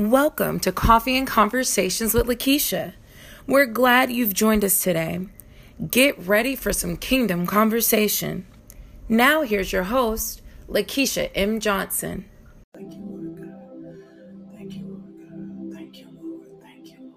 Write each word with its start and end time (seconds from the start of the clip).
Welcome 0.00 0.60
to 0.60 0.72
Coffee 0.72 1.18
and 1.18 1.26
Conversations 1.26 2.14
with 2.14 2.26
Lakeisha. 2.26 2.94
We're 3.46 3.66
glad 3.66 4.10
you've 4.10 4.32
joined 4.32 4.64
us 4.64 4.82
today. 4.82 5.26
Get 5.90 6.18
ready 6.18 6.56
for 6.56 6.72
some 6.72 6.96
kingdom 6.96 7.46
conversation. 7.46 8.46
Now, 9.10 9.42
here's 9.42 9.74
your 9.74 9.82
host, 9.82 10.40
Lakeisha 10.70 11.30
M. 11.34 11.60
Johnson. 11.60 12.24
Thank 12.72 12.94
you, 12.94 13.02
Lord 13.04 13.36
God. 13.36 14.54
Thank 14.56 14.72
you, 14.76 14.86
Lord 14.86 15.18
God. 15.20 15.74
Thank 15.76 15.98
you, 15.98 16.06
Lord. 16.18 16.62
Thank 16.62 16.86
you, 16.88 17.14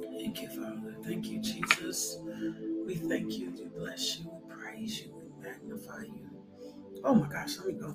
Lord. 0.00 0.18
Thank 0.18 0.40
you, 0.40 0.48
Father. 0.48 0.96
Thank 1.04 1.26
you, 1.26 1.40
Jesus. 1.42 2.20
We 2.86 2.94
thank 2.94 3.38
you. 3.38 3.50
We 3.50 3.66
bless 3.78 4.18
you. 4.20 4.30
We 4.32 4.54
praise 4.54 5.02
you. 5.02 5.14
We 5.14 5.42
magnify 5.46 6.04
you. 6.04 6.27
Oh 7.04 7.14
my 7.14 7.28
gosh, 7.28 7.58
let 7.58 7.68
me 7.68 7.74
go. 7.74 7.94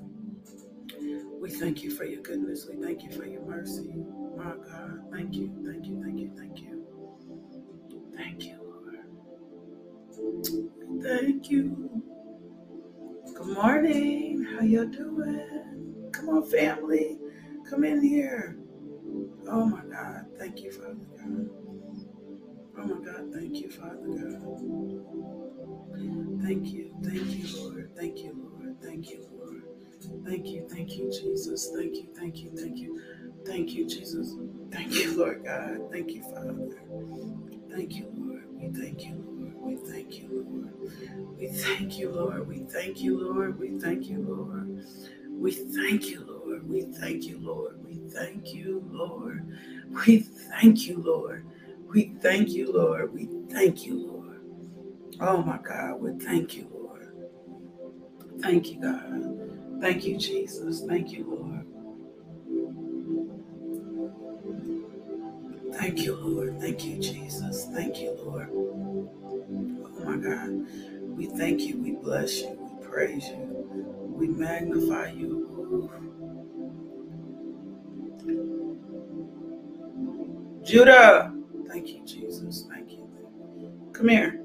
We 1.41 1.52
thank 1.52 1.84
you 1.84 1.91
for 1.91 2.05
your 2.05 2.21
goodness. 2.21 2.67
We 2.70 2.81
thank 2.84 3.03
you 3.03 3.11
for 3.11 3.25
your 3.25 3.44
mercy. 3.45 3.94
My 4.38 4.53
God, 4.55 5.02
thank 5.11 5.35
you, 5.35 5.52
thank 5.66 5.85
you, 5.88 6.02
thank 6.03 6.20
you, 6.20 6.31
thank 6.38 6.59
you. 6.61 6.88
Thank 8.16 8.45
you, 8.45 8.59
Lord. 8.63 9.20
Thank 11.03 11.49
you. 11.52 12.03
Good 13.35 13.47
morning. 13.47 14.44
How 14.44 14.66
you 14.66 14.85
doing? 14.88 16.09
Come 16.13 16.30
on, 16.30 16.45
family. 16.49 17.20
Come 17.70 17.83
in 17.85 18.02
here. 18.02 18.58
Oh 19.49 19.66
my 19.66 19.83
God. 19.85 20.27
Thank 20.39 20.61
you, 20.61 20.72
Father 20.72 20.95
God. 21.17 21.49
Oh 22.77 22.83
my 22.85 23.05
God. 23.05 23.33
Thank 23.33 23.58
you, 23.58 23.70
Father 23.70 24.08
God. 24.08 24.63
Thank 26.44 26.67
you. 26.67 26.95
Thank 27.03 27.27
you, 27.38 27.58
Lord. 27.61 27.91
Thank 27.97 28.20
you, 28.20 28.33
Lord. 28.38 28.52
Thank 28.84 29.10
you, 29.12 29.28
Lord. 29.34 29.64
Thank 30.26 30.48
you, 30.48 30.68
thank 30.70 30.98
you, 30.98 31.12
Jesus. 31.12 31.72
Thank 31.76 31.96
you, 31.96 32.08
thank 32.16 32.38
you, 32.38 32.52
thank 32.56 32.78
you. 32.78 33.02
Thank 33.45 33.72
you, 33.72 33.88
Jesus. 33.88 34.36
Thank 34.72 34.94
you, 34.94 35.17
Lord 35.17 35.45
God. 35.45 35.92
Thank 35.92 36.12
you, 36.12 36.23
Father. 36.23 36.56
Thank 37.72 37.95
you, 37.95 38.12
Lord. 38.16 38.44
We 38.56 38.70
thank 38.70 39.06
you, 39.06 39.16
Lord. 39.25 39.56
We 39.64 39.75
thank 39.92 40.20
you, 40.20 40.45
Lord. 40.50 40.73
We 41.38 41.48
thank 41.48 41.98
you, 42.00 42.09
Lord. 42.12 42.48
We 42.48 42.59
thank 42.59 43.02
you, 43.02 43.17
Lord. 43.17 43.59
We 43.59 43.80
thank 43.80 44.08
you, 44.08 44.20
Lord. 44.20 45.20
We 45.40 45.62
thank 45.72 46.08
you, 46.08 46.20
Lord. 46.30 46.64
We 46.70 46.81
thank 46.92 47.25
you, 47.25 47.40
Lord. 47.40 47.84
We 47.86 48.02
thank 48.12 48.53
you, 48.53 48.92
Lord. 48.92 49.45
We 50.03 50.20
thank 50.22 50.88
you, 50.88 50.97
Lord. 51.02 51.45
We 51.90 52.14
thank 52.22 52.50
you, 52.50 52.72
Lord. 52.73 53.14
We 53.14 53.30
thank 53.50 53.86
you, 53.86 54.08
Lord. 54.08 54.42
Oh 55.22 55.42
my 55.44 55.58
God, 55.59 56.02
we 56.02 56.20
thank 56.23 56.56
you, 56.58 56.68
Lord. 56.73 56.83
Thank 58.44 58.72
you, 58.72 58.81
God. 58.81 59.81
Thank 59.81 60.03
you, 60.05 60.17
Jesus. 60.17 60.81
Thank 60.86 61.11
you, 61.11 61.23
Lord. 61.25 61.66
Thank 65.75 66.02
you, 66.02 66.16
Lord. 66.16 66.59
Thank 66.59 66.83
you, 66.85 66.97
Jesus. 66.97 67.67
Thank 67.73 68.02
you, 68.02 68.11
Lord. 68.11 68.50
Oh 68.53 70.03
my 70.05 70.17
God. 70.17 70.67
We 71.17 71.27
thank 71.27 71.61
you. 71.61 71.77
We 71.77 71.91
bless 71.94 72.41
you. 72.41 72.50
We 72.59 72.85
praise 72.85 73.27
you. 73.30 73.67
We 74.17 74.27
magnify 74.27 75.11
you. 75.11 75.89
Judah. 80.63 81.33
Thank 81.69 81.89
you, 81.89 82.05
Jesus. 82.05 82.66
Thank 82.69 82.91
you. 82.91 83.09
Come 83.94 84.09
here. 84.09 84.42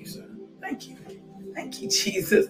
You. 0.00 0.06
Thank 0.60 0.88
you, 0.88 0.96
sir. 0.96 1.06
Thank 1.06 1.20
you. 1.20 1.54
Thank 1.54 1.82
you, 1.82 1.88
Jesus. 1.90 2.46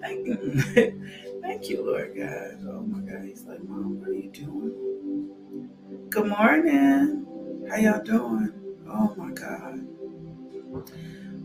Thank 0.00 0.26
you. 0.26 1.02
Thank 1.42 1.70
you, 1.70 1.86
Lord 1.86 2.14
God. 2.16 2.68
Oh 2.70 2.82
my 2.82 3.00
God. 3.10 3.24
He's 3.26 3.44
like, 3.44 3.62
Mom, 3.64 4.00
what 4.00 4.10
are 4.10 4.14
you 4.14 4.30
doing? 4.30 4.90
Good 6.10 6.28
morning. 6.28 7.26
How 7.70 7.76
y'all 7.76 8.02
doing? 8.04 8.52
Oh 8.88 9.14
my 9.16 9.32
God. 9.32 9.86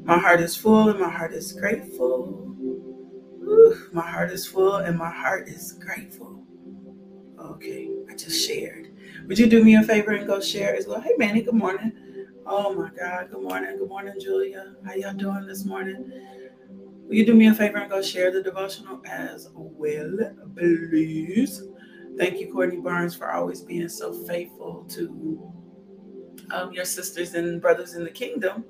My 0.03 0.17
heart 0.19 0.41
is 0.41 0.55
full 0.55 0.89
and 0.89 0.99
my 0.99 1.09
heart 1.09 1.33
is 1.33 1.53
grateful. 1.53 2.55
Whew, 3.29 3.89
my 3.93 4.01
heart 4.09 4.31
is 4.31 4.47
full 4.47 4.77
and 4.77 4.97
my 4.97 5.09
heart 5.11 5.49
is 5.49 5.73
grateful. 5.73 6.43
Okay, 7.39 7.89
I 8.09 8.15
just 8.15 8.47
shared. 8.47 8.89
Would 9.27 9.39
you 9.39 9.47
do 9.47 9.63
me 9.63 9.75
a 9.75 9.83
favor 9.83 10.11
and 10.11 10.27
go 10.27 10.39
share 10.41 10.75
as 10.75 10.87
well? 10.87 11.01
Hey, 11.01 11.13
Manny, 11.17 11.41
good 11.43 11.55
morning. 11.55 11.93
Oh 12.51 12.73
my 12.73 12.89
God, 12.97 13.29
good 13.31 13.43
morning. 13.43 13.77
Good 13.77 13.89
morning, 13.89 14.15
Julia. 14.19 14.73
How 14.83 14.93
y'all 14.95 15.13
doing 15.13 15.45
this 15.45 15.65
morning? 15.65 16.11
Will 16.93 17.13
you 17.13 17.23
do 17.23 17.35
me 17.35 17.45
a 17.47 17.53
favor 17.53 17.77
and 17.77 17.91
go 17.91 18.01
share 18.01 18.31
the 18.31 18.41
devotional 18.41 18.99
as 19.05 19.49
well, 19.53 20.17
please? 20.55 21.61
Thank 22.17 22.39
you, 22.39 22.51
Courtney 22.51 22.77
Barnes, 22.81 23.15
for 23.15 23.31
always 23.31 23.61
being 23.61 23.87
so 23.87 24.11
faithful 24.25 24.83
to 24.89 25.53
um, 26.49 26.71
your 26.73 26.85
sisters 26.85 27.35
and 27.35 27.61
brothers 27.61 27.93
in 27.93 28.03
the 28.03 28.09
kingdom 28.09 28.65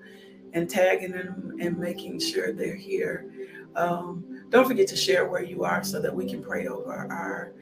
and 0.51 0.69
tagging 0.69 1.13
them 1.13 1.55
and 1.61 1.77
making 1.77 2.19
sure 2.19 2.51
they're 2.51 2.75
here. 2.75 3.31
Um, 3.77 4.43
don't 4.49 4.67
forget 4.67 4.89
to 4.89 4.97
share 4.97 5.29
where 5.29 5.43
you 5.43 5.63
are 5.63 5.85
so 5.85 6.01
that 6.01 6.13
we 6.13 6.29
can 6.29 6.43
pray 6.43 6.67
over 6.67 6.91
our 6.93 7.53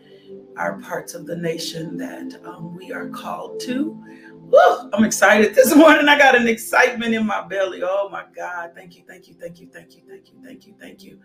our 0.57 0.79
parts 0.81 1.13
of 1.13 1.25
the 1.28 1.35
nation 1.35 1.97
that 1.97 2.41
um, 2.45 2.75
we 2.75 2.91
are 2.91 3.07
called 3.09 3.59
to. 3.61 4.03
Woo, 4.50 4.90
I'm 4.94 5.03
excited 5.03 5.53
this 5.56 5.75
morning. 5.75 6.08
I 6.08 6.18
got 6.18 6.34
an 6.34 6.47
excitement 6.47 7.13
in 7.13 7.25
my 7.25 7.46
belly. 7.46 7.81
Oh 7.84 8.08
my 8.09 8.24
God. 8.34 8.72
Thank 8.74 8.96
you, 8.96 9.03
thank 9.06 9.28
you, 9.28 9.34
thank 9.34 9.59
you, 9.59 9.68
thank 9.68 9.94
you, 9.94 10.03
thank 10.08 10.30
you, 10.30 10.40
thank 10.41 10.66
you, 10.66 10.75
thank 10.80 11.03
you. 11.03 11.19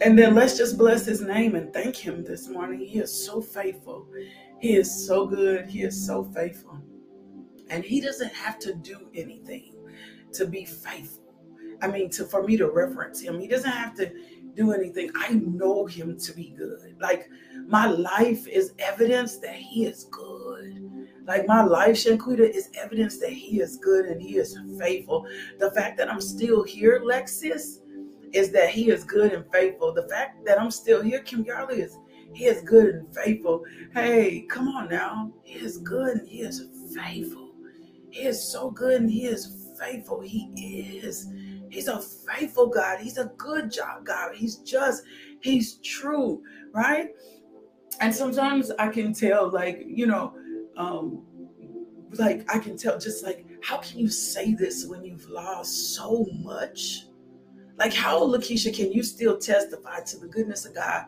And 0.00 0.16
then 0.16 0.36
let's 0.36 0.56
just 0.56 0.78
bless 0.78 1.04
his 1.04 1.20
name 1.20 1.56
and 1.56 1.72
thank 1.74 1.96
him 1.96 2.22
this 2.22 2.48
morning. 2.48 2.78
He 2.78 3.00
is 3.00 3.26
so 3.26 3.40
faithful. 3.40 4.06
He 4.60 4.76
is 4.76 5.06
so 5.06 5.26
good. 5.26 5.68
He 5.68 5.82
is 5.82 6.06
so 6.06 6.22
faithful. 6.22 6.78
And 7.68 7.82
he 7.82 8.00
doesn't 8.00 8.32
have 8.32 8.60
to 8.60 8.74
do 8.74 9.08
anything 9.16 9.74
to 10.34 10.46
be 10.46 10.64
faithful. 10.64 11.34
I 11.82 11.88
mean, 11.88 12.10
to 12.10 12.24
for 12.24 12.44
me 12.44 12.56
to 12.58 12.70
reference 12.70 13.20
him, 13.20 13.40
he 13.40 13.48
doesn't 13.48 13.70
have 13.70 13.96
to 13.96 14.12
do 14.54 14.72
anything. 14.72 15.10
I 15.16 15.30
know 15.32 15.86
him 15.86 16.16
to 16.18 16.32
be 16.32 16.54
good. 16.56 16.96
Like 17.00 17.28
my 17.66 17.86
life 17.86 18.46
is 18.46 18.72
evidence 18.78 19.38
that 19.38 19.56
he 19.56 19.84
is 19.84 20.04
good. 20.12 20.47
Like 21.28 21.46
my 21.46 21.62
life, 21.62 21.96
Shanquita, 21.96 22.40
is 22.40 22.70
evidence 22.74 23.18
that 23.18 23.30
he 23.30 23.60
is 23.60 23.76
good 23.76 24.06
and 24.06 24.20
he 24.20 24.38
is 24.38 24.58
faithful. 24.78 25.26
The 25.58 25.70
fact 25.72 25.98
that 25.98 26.10
I'm 26.10 26.22
still 26.22 26.62
here, 26.62 27.00
Lexis, 27.04 27.80
is 28.32 28.50
that 28.52 28.70
he 28.70 28.90
is 28.90 29.04
good 29.04 29.34
and 29.34 29.44
faithful. 29.52 29.92
The 29.92 30.08
fact 30.08 30.46
that 30.46 30.58
I'm 30.58 30.70
still 30.70 31.02
here, 31.02 31.20
Kim 31.20 31.44
Garley, 31.44 31.80
is 31.80 31.98
he 32.32 32.46
is 32.46 32.62
good 32.62 32.94
and 32.94 33.14
faithful. 33.14 33.62
Hey, 33.92 34.46
come 34.48 34.68
on 34.68 34.88
now. 34.88 35.30
He 35.42 35.58
is 35.58 35.76
good 35.76 36.16
and 36.16 36.26
he 36.26 36.40
is 36.40 36.64
faithful. 36.94 37.50
He 38.08 38.22
is 38.22 38.42
so 38.42 38.70
good 38.70 39.02
and 39.02 39.10
he 39.10 39.26
is 39.26 39.74
faithful. 39.78 40.22
He 40.22 40.98
is. 41.02 41.30
He's 41.68 41.88
a 41.88 42.00
faithful 42.00 42.68
God. 42.68 43.00
He's 43.00 43.18
a 43.18 43.30
good 43.36 43.70
job 43.70 44.06
God. 44.06 44.34
He's 44.34 44.56
just, 44.56 45.02
he's 45.42 45.74
true, 45.80 46.42
right? 46.72 47.10
And 48.00 48.14
sometimes 48.14 48.70
I 48.78 48.88
can 48.88 49.12
tell, 49.12 49.50
like, 49.50 49.82
you 49.86 50.06
know, 50.06 50.32
um, 50.78 51.22
like 52.12 52.52
I 52.52 52.58
can 52.58 52.78
tell 52.78 52.98
just 52.98 53.24
like, 53.24 53.44
how 53.62 53.78
can 53.78 53.98
you 53.98 54.08
say 54.08 54.54
this 54.54 54.86
when 54.86 55.04
you've 55.04 55.28
lost 55.28 55.94
so 55.94 56.26
much? 56.40 57.04
Like, 57.76 57.92
how, 57.92 58.20
Lakeisha, 58.20 58.74
can 58.74 58.90
you 58.92 59.02
still 59.02 59.38
testify 59.38 60.00
to 60.00 60.18
the 60.18 60.26
goodness 60.26 60.64
of 60.64 60.74
God 60.74 61.06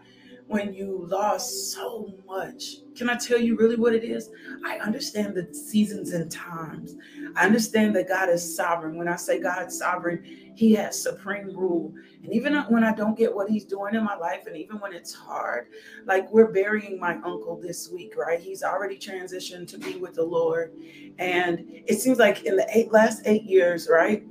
when 0.50 0.74
you 0.74 1.06
lost 1.08 1.70
so 1.72 2.12
much. 2.26 2.78
Can 2.96 3.08
I 3.08 3.14
tell 3.14 3.40
you 3.40 3.56
really 3.56 3.76
what 3.76 3.94
it 3.94 4.02
is? 4.02 4.30
I 4.66 4.78
understand 4.78 5.36
the 5.36 5.54
seasons 5.54 6.12
and 6.12 6.28
times. 6.28 6.96
I 7.36 7.46
understand 7.46 7.94
that 7.94 8.08
God 8.08 8.28
is 8.28 8.56
sovereign. 8.56 8.98
When 8.98 9.06
I 9.06 9.14
say 9.14 9.38
God's 9.38 9.78
sovereign, 9.78 10.49
He 10.60 10.74
has 10.74 11.02
supreme 11.02 11.56
rule. 11.56 11.94
And 12.22 12.34
even 12.34 12.54
when 12.68 12.84
I 12.84 12.94
don't 12.94 13.16
get 13.16 13.34
what 13.34 13.48
He's 13.48 13.64
doing 13.64 13.94
in 13.94 14.04
my 14.04 14.14
life, 14.14 14.46
and 14.46 14.54
even 14.58 14.78
when 14.78 14.92
it's 14.92 15.14
hard, 15.14 15.68
like 16.04 16.30
we're 16.30 16.52
burying 16.52 17.00
my 17.00 17.14
uncle 17.14 17.58
this 17.58 17.88
week, 17.90 18.12
right? 18.14 18.38
He's 18.38 18.62
already 18.62 18.98
transitioned 18.98 19.68
to 19.68 19.78
be 19.78 19.96
with 19.96 20.16
the 20.16 20.22
Lord. 20.22 20.74
And 21.18 21.64
it 21.66 22.02
seems 22.02 22.18
like 22.18 22.44
in 22.44 22.56
the 22.56 22.66
eight 22.76 22.92
last 22.92 23.22
eight 23.24 23.44
years, 23.44 23.88
right? 23.90 24.22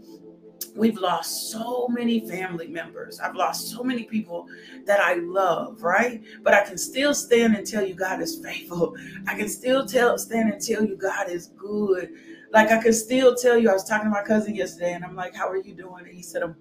we've 0.75 0.97
lost 0.97 1.51
so 1.51 1.87
many 1.89 2.19
family 2.29 2.67
members. 2.67 3.19
I've 3.19 3.35
lost 3.35 3.69
so 3.69 3.83
many 3.83 4.03
people 4.03 4.47
that 4.85 4.99
I 4.99 5.15
love, 5.15 5.81
right? 5.81 6.23
But 6.43 6.53
I 6.53 6.63
can 6.63 6.77
still 6.77 7.13
stand 7.13 7.55
and 7.55 7.65
tell 7.65 7.85
you 7.85 7.95
God 7.95 8.21
is 8.21 8.39
faithful. 8.43 8.95
I 9.27 9.35
can 9.35 9.49
still 9.49 9.85
tell 9.85 10.17
stand 10.17 10.53
and 10.53 10.61
tell 10.61 10.85
you 10.85 10.95
God 10.95 11.29
is 11.29 11.47
good. 11.57 12.11
Like 12.51 12.71
I 12.71 12.81
can 12.81 12.93
still 12.93 13.35
tell 13.35 13.57
you, 13.57 13.69
I 13.69 13.73
was 13.73 13.83
talking 13.85 14.05
to 14.05 14.11
my 14.11 14.23
cousin 14.23 14.55
yesterday 14.55 14.93
and 14.93 15.05
I'm 15.05 15.15
like, 15.15 15.35
How 15.35 15.49
are 15.49 15.57
you 15.57 15.73
doing? 15.73 16.05
And 16.05 16.15
he 16.15 16.23
said, 16.23 16.43
I'm 16.43 16.55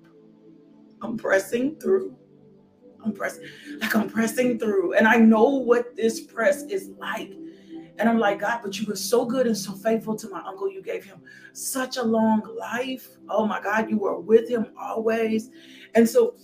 I'm 1.03 1.17
pressing 1.17 1.77
through. 1.81 2.17
I'm 3.05 3.13
pressing, 3.13 3.45
like 3.81 3.95
I'm 3.95 4.09
pressing 4.11 4.59
through. 4.59 4.95
And 4.95 5.07
I 5.07 5.17
know 5.17 5.49
what 5.49 5.97
this 5.97 6.21
press 6.21 6.63
is 6.65 6.91
like. 6.99 7.33
And 7.99 8.09
I'm 8.09 8.19
like, 8.19 8.41
God, 8.41 8.61
but 8.63 8.79
you 8.79 8.87
were 8.87 8.97
so 8.97 9.25
good 9.25 9.47
and 9.47 9.57
so 9.57 9.73
faithful 9.73 10.17
to 10.17 10.29
my 10.29 10.41
uncle. 10.47 10.71
You 10.71 10.83
gave 10.83 11.05
him 11.05 11.21
such 11.53 11.97
a 11.97 12.03
long 12.03 12.43
life. 12.59 13.09
Oh 13.29 13.47
my 13.47 13.61
God, 13.61 13.91
you 13.91 13.99
were 13.99 14.21
with 14.21 14.49
him 14.49 14.67
always. 14.81 15.51
And 15.95 16.09
so 16.09 16.37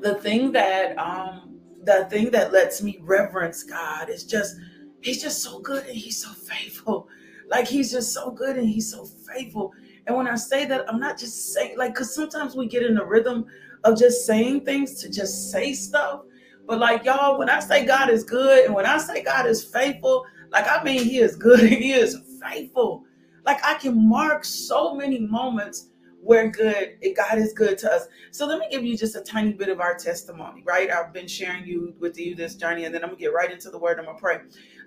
the 0.00 0.16
thing 0.16 0.52
that 0.52 0.98
um 0.98 1.58
the 1.84 2.06
thing 2.10 2.30
that 2.30 2.52
lets 2.52 2.82
me 2.82 2.98
reverence 3.02 3.62
God 3.64 4.10
is 4.10 4.24
just 4.24 4.56
he's 5.00 5.22
just 5.22 5.42
so 5.42 5.60
good 5.60 5.86
and 5.86 5.96
he's 5.96 6.22
so 6.22 6.30
faithful. 6.30 7.08
Like 7.48 7.66
he's 7.66 7.90
just 7.90 8.12
so 8.12 8.30
good 8.30 8.56
and 8.56 8.68
he's 8.68 8.90
so 8.90 9.04
faithful. 9.04 9.72
And 10.06 10.16
when 10.16 10.28
I 10.28 10.36
say 10.36 10.64
that, 10.66 10.88
I'm 10.88 11.00
not 11.00 11.18
just 11.18 11.52
saying 11.52 11.78
like 11.78 11.94
because 11.94 12.14
sometimes 12.14 12.56
we 12.56 12.66
get 12.66 12.82
in 12.82 12.94
the 12.94 13.04
rhythm 13.04 13.46
of 13.84 13.98
just 13.98 14.26
saying 14.26 14.64
things 14.64 15.00
to 15.02 15.08
just 15.08 15.50
say 15.50 15.72
stuff. 15.74 16.22
But 16.66 16.80
like 16.80 17.04
y'all, 17.04 17.38
when 17.38 17.48
I 17.48 17.60
say 17.60 17.84
God 17.84 18.10
is 18.10 18.24
good 18.24 18.64
and 18.64 18.74
when 18.74 18.86
I 18.86 18.98
say 18.98 19.22
God 19.22 19.46
is 19.46 19.64
faithful, 19.64 20.26
like, 20.50 20.66
I 20.68 20.82
mean, 20.82 21.04
he 21.04 21.18
is 21.18 21.36
good. 21.36 21.60
He 21.60 21.92
is 21.92 22.18
faithful. 22.42 23.04
Like, 23.44 23.64
I 23.64 23.74
can 23.74 24.08
mark 24.08 24.44
so 24.44 24.94
many 24.94 25.18
moments 25.18 25.90
where 26.26 26.50
good 26.50 26.98
God 27.16 27.38
is 27.38 27.52
good 27.52 27.78
to 27.78 27.92
us. 27.92 28.08
So 28.32 28.46
let 28.46 28.58
me 28.58 28.66
give 28.70 28.84
you 28.84 28.96
just 28.96 29.14
a 29.16 29.20
tiny 29.20 29.52
bit 29.52 29.68
of 29.68 29.80
our 29.80 29.94
testimony, 29.94 30.62
right? 30.66 30.90
I've 30.90 31.12
been 31.12 31.28
sharing 31.28 31.64
you 31.64 31.94
with 32.00 32.18
you 32.18 32.34
this 32.34 32.56
journey, 32.56 32.84
and 32.84 32.94
then 32.94 33.02
I'm 33.02 33.10
gonna 33.10 33.20
get 33.20 33.32
right 33.32 33.50
into 33.50 33.70
the 33.70 33.78
word. 33.78 33.98
I'm 33.98 34.06
gonna 34.06 34.18
pray. 34.18 34.38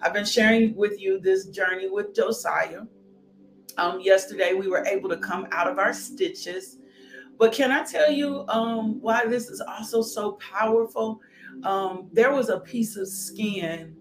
I've 0.01 0.13
been 0.13 0.25
sharing 0.25 0.75
with 0.75 0.99
you 0.99 1.19
this 1.19 1.47
journey 1.47 1.89
with 1.89 2.13
Josiah. 2.13 2.81
Um, 3.77 4.01
yesterday 4.01 4.53
we 4.53 4.67
were 4.67 4.85
able 4.85 5.09
to 5.09 5.17
come 5.17 5.47
out 5.51 5.67
of 5.67 5.79
our 5.79 5.93
stitches. 5.93 6.77
But 7.37 7.53
can 7.53 7.71
I 7.71 7.83
tell 7.83 8.11
you 8.11 8.45
um, 8.49 9.01
why 9.01 9.25
this 9.25 9.49
is 9.49 9.61
also 9.61 10.01
so 10.01 10.33
powerful? 10.33 11.21
Um, 11.63 12.09
there 12.13 12.33
was 12.33 12.49
a 12.49 12.59
piece 12.59 12.97
of 12.97 13.07
skin 13.07 13.95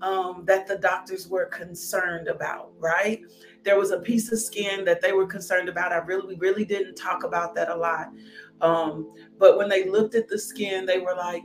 um, 0.00 0.44
that 0.46 0.66
the 0.66 0.78
doctors 0.78 1.28
were 1.28 1.46
concerned 1.46 2.28
about, 2.28 2.72
right? 2.78 3.20
There 3.64 3.78
was 3.78 3.90
a 3.90 3.98
piece 3.98 4.30
of 4.30 4.38
skin 4.38 4.84
that 4.84 5.00
they 5.00 5.12
were 5.12 5.26
concerned 5.26 5.68
about. 5.68 5.92
I 5.92 5.96
really, 5.96 6.26
we 6.26 6.36
really 6.36 6.64
didn't 6.64 6.96
talk 6.96 7.24
about 7.24 7.54
that 7.54 7.68
a 7.68 7.76
lot. 7.76 8.08
Um, 8.60 9.12
but 9.38 9.56
when 9.56 9.68
they 9.68 9.88
looked 9.88 10.14
at 10.14 10.28
the 10.28 10.38
skin, 10.38 10.86
they 10.86 10.98
were 10.98 11.14
like, 11.16 11.44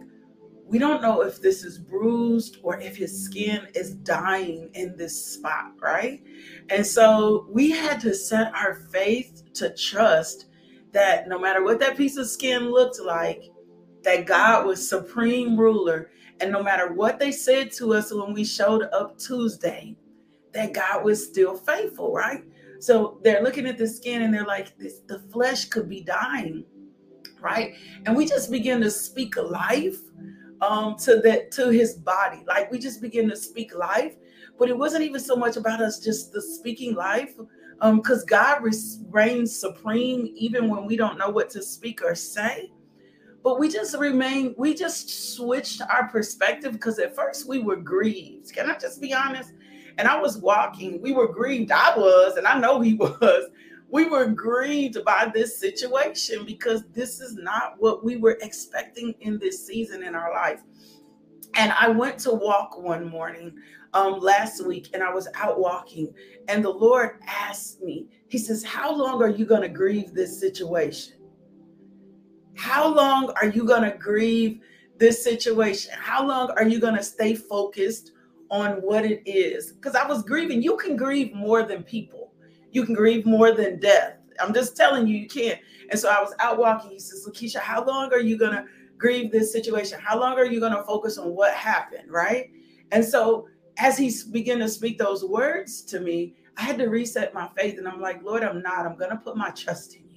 we 0.65 0.77
don't 0.77 1.01
know 1.01 1.21
if 1.21 1.41
this 1.41 1.63
is 1.63 1.79
bruised 1.79 2.57
or 2.61 2.79
if 2.79 2.95
his 2.95 3.25
skin 3.25 3.67
is 3.73 3.95
dying 3.95 4.69
in 4.75 4.95
this 4.95 5.33
spot, 5.33 5.71
right? 5.81 6.21
And 6.69 6.85
so 6.85 7.47
we 7.49 7.71
had 7.71 7.99
to 8.01 8.13
set 8.13 8.53
our 8.53 8.75
faith 8.75 9.51
to 9.55 9.73
trust 9.73 10.45
that 10.91 11.27
no 11.27 11.39
matter 11.39 11.63
what 11.63 11.79
that 11.79 11.97
piece 11.97 12.17
of 12.17 12.27
skin 12.27 12.69
looked 12.69 12.99
like, 12.99 13.45
that 14.03 14.25
God 14.25 14.65
was 14.65 14.87
supreme 14.87 15.59
ruler 15.59 16.11
and 16.41 16.51
no 16.51 16.63
matter 16.63 16.93
what 16.93 17.19
they 17.19 17.31
said 17.31 17.71
to 17.73 17.93
us 17.93 18.13
when 18.13 18.33
we 18.33 18.45
showed 18.45 18.83
up 18.93 19.17
Tuesday, 19.17 19.95
that 20.53 20.73
God 20.73 21.03
was 21.03 21.25
still 21.25 21.55
faithful, 21.55 22.13
right? 22.13 22.43
So 22.79 23.19
they're 23.23 23.43
looking 23.43 23.65
at 23.65 23.77
the 23.77 23.87
skin 23.87 24.21
and 24.21 24.33
they're 24.33 24.45
like, 24.45 24.77
this, 24.77 24.99
the 25.07 25.19
flesh 25.31 25.65
could 25.65 25.89
be 25.89 26.01
dying, 26.01 26.63
right? 27.41 27.73
And 28.05 28.15
we 28.15 28.25
just 28.25 28.49
begin 28.49 28.81
to 28.81 28.89
speak 28.89 29.35
life 29.37 29.97
um, 30.61 30.95
to 30.99 31.17
that 31.21 31.51
to 31.51 31.69
his 31.69 31.95
body. 31.95 32.43
Like 32.47 32.71
we 32.71 32.79
just 32.79 33.01
begin 33.01 33.29
to 33.29 33.35
speak 33.35 33.75
life, 33.75 34.15
but 34.57 34.69
it 34.69 34.77
wasn't 34.77 35.03
even 35.03 35.19
so 35.19 35.35
much 35.35 35.57
about 35.57 35.81
us 35.81 35.99
just 35.99 36.31
the 36.31 36.41
speaking 36.41 36.95
life, 36.95 37.35
because 37.81 38.21
um, 38.21 38.27
God 38.27 38.61
reigns 39.09 39.57
supreme 39.57 40.33
even 40.35 40.69
when 40.69 40.85
we 40.85 40.97
don't 40.97 41.17
know 41.17 41.29
what 41.29 41.49
to 41.51 41.61
speak 41.61 42.01
or 42.03 42.13
say 42.15 42.71
but 43.43 43.59
we 43.59 43.69
just 43.69 43.97
remain 43.97 44.53
we 44.57 44.73
just 44.73 45.35
switched 45.35 45.81
our 45.81 46.07
perspective 46.09 46.73
because 46.73 46.99
at 46.99 47.15
first 47.15 47.47
we 47.47 47.59
were 47.59 47.75
grieved 47.75 48.53
can 48.53 48.69
i 48.69 48.77
just 48.77 49.01
be 49.01 49.13
honest 49.13 49.53
and 49.99 50.07
i 50.07 50.19
was 50.19 50.39
walking 50.39 50.99
we 51.01 51.11
were 51.11 51.31
grieved 51.31 51.71
i 51.71 51.95
was 51.95 52.37
and 52.37 52.47
i 52.47 52.59
know 52.59 52.81
he 52.81 52.93
was. 53.05 53.49
We 53.91 54.05
were 54.05 54.27
grieved 54.27 55.03
by 55.03 55.31
this 55.33 55.59
situation 55.59 56.45
because 56.45 56.83
this 56.93 57.19
is 57.19 57.35
not 57.35 57.73
what 57.79 58.03
we 58.03 58.17
were 58.17 58.37
expecting 58.41 59.15
in 59.21 59.39
this 59.39 59.65
season 59.65 60.03
in 60.03 60.13
our 60.15 60.31
life. 60.31 60.61
And 61.55 61.71
i 61.71 61.89
went 61.89 62.19
to 62.19 62.31
walk 62.31 62.79
one 62.79 63.09
morning 63.09 63.57
um, 63.93 64.19
last 64.19 64.63
week 64.65 64.89
and 64.93 65.01
i 65.01 65.11
was 65.11 65.27
out 65.33 65.59
walking 65.59 66.13
and 66.47 66.63
the 66.63 66.69
lord 66.69 67.17
asked 67.27 67.81
me 67.81 68.05
he 68.29 68.37
says 68.37 68.63
how 68.63 68.95
long 68.95 69.23
are 69.23 69.29
you 69.29 69.45
going 69.45 69.63
to 69.63 69.69
grieve 69.69 70.13
this 70.13 70.39
situation? 70.39 71.15
How 72.55 72.93
long 72.93 73.31
are 73.41 73.47
you 73.47 73.65
going 73.65 73.89
to 73.89 73.97
grieve 73.97 74.61
this 74.97 75.23
situation? 75.23 75.93
How 75.97 76.27
long 76.27 76.51
are 76.51 76.67
you 76.67 76.79
going 76.79 76.95
to 76.95 77.03
stay 77.03 77.33
focused 77.33 78.11
on 78.49 78.81
what 78.81 79.05
it 79.05 79.21
is? 79.25 79.73
Because 79.73 79.95
I 79.95 80.07
was 80.07 80.23
grieving. 80.23 80.61
You 80.61 80.77
can 80.77 80.95
grieve 80.95 81.33
more 81.33 81.63
than 81.63 81.83
people, 81.83 82.33
you 82.71 82.85
can 82.85 82.95
grieve 82.95 83.25
more 83.25 83.51
than 83.51 83.79
death. 83.79 84.15
I'm 84.39 84.53
just 84.53 84.77
telling 84.77 85.07
you, 85.07 85.17
you 85.17 85.27
can't. 85.27 85.59
And 85.89 85.99
so 85.99 86.09
I 86.09 86.21
was 86.21 86.33
out 86.39 86.57
walking. 86.57 86.91
He 86.91 86.99
says, 86.99 87.27
Lakeisha, 87.27 87.59
how 87.59 87.83
long 87.83 88.13
are 88.13 88.19
you 88.19 88.37
going 88.37 88.53
to 88.53 88.65
grieve 88.97 89.31
this 89.31 89.51
situation? 89.51 89.99
How 89.99 90.19
long 90.19 90.37
are 90.37 90.45
you 90.45 90.59
going 90.59 90.73
to 90.73 90.83
focus 90.83 91.17
on 91.17 91.35
what 91.35 91.53
happened? 91.53 92.09
Right. 92.09 92.51
And 92.91 93.03
so 93.03 93.47
as 93.77 93.97
he 93.97 94.11
began 94.31 94.59
to 94.59 94.69
speak 94.69 94.97
those 94.97 95.25
words 95.25 95.81
to 95.83 95.99
me, 95.99 96.35
I 96.57 96.61
had 96.63 96.77
to 96.77 96.87
reset 96.87 97.33
my 97.33 97.49
faith. 97.57 97.77
And 97.77 97.87
I'm 97.87 98.01
like, 98.01 98.23
Lord, 98.23 98.43
I'm 98.43 98.61
not. 98.61 98.85
I'm 98.85 98.97
going 98.97 99.11
to 99.11 99.17
put 99.17 99.35
my 99.35 99.49
trust 99.51 99.95
in 99.95 100.08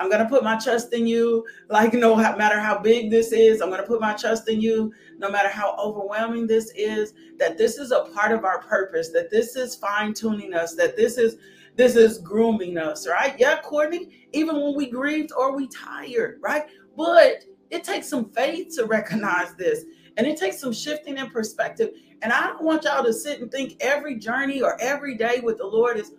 I'm 0.00 0.08
going 0.10 0.22
to 0.22 0.28
put 0.28 0.42
my 0.42 0.58
trust 0.58 0.92
in 0.92 1.06
you. 1.06 1.46
Like, 1.68 1.92
no 1.94 2.16
matter 2.16 2.58
how 2.58 2.78
big 2.78 3.10
this 3.10 3.32
is, 3.32 3.60
I'm 3.60 3.68
going 3.68 3.80
to 3.80 3.86
put 3.86 4.00
my 4.00 4.14
trust 4.14 4.48
in 4.48 4.60
you. 4.60 4.92
No 5.18 5.30
matter 5.30 5.48
how 5.48 5.76
overwhelming 5.76 6.46
this 6.46 6.72
is, 6.74 7.14
that 7.38 7.58
this 7.58 7.78
is 7.78 7.92
a 7.92 8.04
part 8.14 8.32
of 8.32 8.44
our 8.44 8.62
purpose, 8.62 9.10
that 9.10 9.30
this 9.30 9.56
is 9.56 9.76
fine 9.76 10.14
tuning 10.14 10.54
us, 10.54 10.74
that 10.74 10.96
this 10.96 11.18
is 11.18 11.36
this 11.74 11.96
is 11.96 12.18
grooming 12.18 12.76
us, 12.76 13.08
right? 13.08 13.34
Yeah, 13.38 13.58
Courtney, 13.62 14.28
even 14.32 14.60
when 14.60 14.76
we 14.76 14.90
grieved 14.90 15.32
or 15.36 15.56
we 15.56 15.68
tired, 15.68 16.38
right? 16.42 16.64
But 16.96 17.44
it 17.70 17.82
takes 17.82 18.08
some 18.08 18.30
faith 18.30 18.74
to 18.76 18.84
recognize 18.84 19.54
this. 19.54 19.84
And 20.18 20.26
it 20.26 20.36
takes 20.36 20.60
some 20.60 20.74
shifting 20.74 21.16
in 21.16 21.30
perspective. 21.30 21.92
And 22.20 22.30
I 22.30 22.48
don't 22.48 22.62
want 22.62 22.84
y'all 22.84 23.02
to 23.02 23.12
sit 23.12 23.40
and 23.40 23.50
think 23.50 23.76
every 23.80 24.18
journey 24.18 24.60
or 24.60 24.78
every 24.80 25.16
day 25.16 25.40
with 25.40 25.56
the 25.56 25.66
Lord 25.66 25.96
is, 25.96 26.12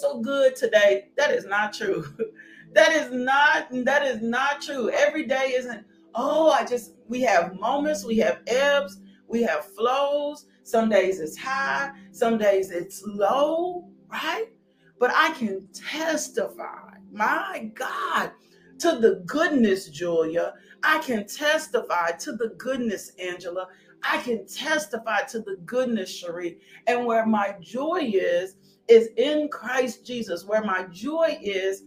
so 0.00 0.20
good 0.20 0.56
today. 0.56 1.08
That 1.16 1.30
is 1.30 1.46
not 1.46 1.72
true. 1.72 2.04
that 2.72 2.92
is 2.92 3.10
not 3.12 3.68
that 3.84 4.06
is 4.06 4.22
not 4.22 4.62
true. 4.62 4.90
Every 4.90 5.26
day 5.26 5.54
isn't 5.56 5.84
oh, 6.14 6.50
I 6.50 6.64
just 6.64 6.94
we 7.08 7.20
have 7.22 7.58
moments, 7.58 8.04
we 8.04 8.18
have 8.18 8.40
ebbs, 8.46 9.00
we 9.28 9.42
have 9.42 9.64
flows. 9.64 10.46
Some 10.62 10.88
days 10.88 11.20
it's 11.20 11.36
high, 11.38 11.92
some 12.12 12.38
days 12.38 12.70
it's 12.70 13.02
low, 13.06 13.88
right? 14.10 14.46
But 14.98 15.12
I 15.14 15.32
can 15.32 15.68
testify, 15.72 16.98
my 17.12 17.70
God, 17.74 18.32
to 18.80 18.98
the 18.98 19.22
goodness, 19.26 19.88
Julia. 19.88 20.54
I 20.82 20.98
can 20.98 21.26
testify 21.26 22.12
to 22.20 22.32
the 22.32 22.48
goodness, 22.58 23.12
Angela. 23.18 23.68
I 24.02 24.18
can 24.18 24.46
testify 24.46 25.22
to 25.22 25.40
the 25.40 25.56
goodness, 25.64 26.10
Cherie. 26.10 26.58
And 26.86 27.06
where 27.06 27.26
my 27.26 27.56
joy 27.60 28.10
is, 28.12 28.56
is 28.88 29.08
in 29.16 29.48
Christ 29.48 30.06
Jesus. 30.06 30.44
Where 30.44 30.64
my 30.64 30.84
joy 30.90 31.38
is, 31.40 31.84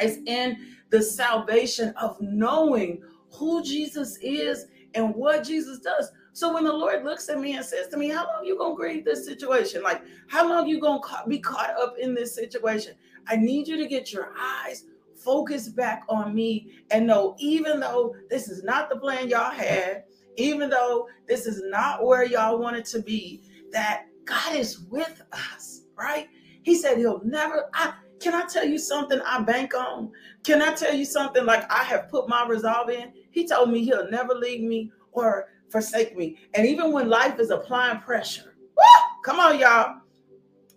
is 0.00 0.18
in 0.26 0.58
the 0.90 1.02
salvation 1.02 1.94
of 2.00 2.20
knowing 2.20 3.02
who 3.32 3.62
Jesus 3.62 4.18
is 4.20 4.66
and 4.94 5.14
what 5.14 5.44
Jesus 5.44 5.78
does. 5.80 6.10
So 6.34 6.54
when 6.54 6.64
the 6.64 6.72
Lord 6.72 7.04
looks 7.04 7.28
at 7.28 7.40
me 7.40 7.56
and 7.56 7.64
says 7.64 7.88
to 7.88 7.96
me, 7.96 8.08
"How 8.08 8.26
long 8.26 8.44
you 8.44 8.56
gonna 8.56 8.74
grieve 8.74 9.04
this 9.04 9.26
situation? 9.26 9.82
Like, 9.82 10.02
how 10.28 10.48
long 10.48 10.66
you 10.66 10.80
gonna 10.80 11.02
be 11.28 11.38
caught 11.38 11.78
up 11.78 11.96
in 11.98 12.14
this 12.14 12.34
situation?" 12.34 12.94
I 13.26 13.36
need 13.36 13.68
you 13.68 13.76
to 13.76 13.86
get 13.86 14.12
your 14.12 14.32
eyes 14.38 14.84
focused 15.14 15.76
back 15.76 16.02
on 16.08 16.34
me 16.34 16.78
and 16.90 17.06
know, 17.06 17.36
even 17.38 17.80
though 17.80 18.14
this 18.28 18.48
is 18.48 18.62
not 18.64 18.90
the 18.90 18.96
plan 18.96 19.28
y'all 19.28 19.50
had, 19.50 20.04
even 20.36 20.68
though 20.68 21.08
this 21.28 21.46
is 21.46 21.62
not 21.66 22.04
where 22.04 22.24
y'all 22.24 22.58
wanted 22.58 22.84
to 22.86 23.00
be, 23.00 23.42
that 23.70 24.06
God 24.24 24.56
is 24.56 24.80
with 24.80 25.22
us 25.32 25.81
right? 25.96 26.28
He 26.62 26.74
said 26.74 26.98
he'll 26.98 27.22
never. 27.24 27.64
I 27.74 27.94
can 28.20 28.34
I 28.34 28.46
tell 28.46 28.64
you 28.64 28.78
something 28.78 29.20
I 29.26 29.40
bank 29.42 29.74
on? 29.74 30.12
Can 30.44 30.62
I 30.62 30.72
tell 30.74 30.94
you 30.94 31.04
something 31.04 31.44
like 31.44 31.70
I 31.70 31.82
have 31.82 32.08
put 32.08 32.28
my 32.28 32.46
resolve 32.46 32.88
in? 32.88 33.12
He 33.30 33.46
told 33.46 33.70
me 33.70 33.84
he'll 33.84 34.10
never 34.10 34.34
leave 34.34 34.60
me 34.62 34.92
or 35.10 35.48
forsake 35.70 36.16
me. 36.16 36.36
And 36.54 36.66
even 36.66 36.92
when 36.92 37.08
life 37.08 37.40
is 37.40 37.50
applying 37.50 37.98
pressure, 37.98 38.54
woo, 38.76 38.84
come 39.24 39.40
on, 39.40 39.58
y'all. 39.58 40.02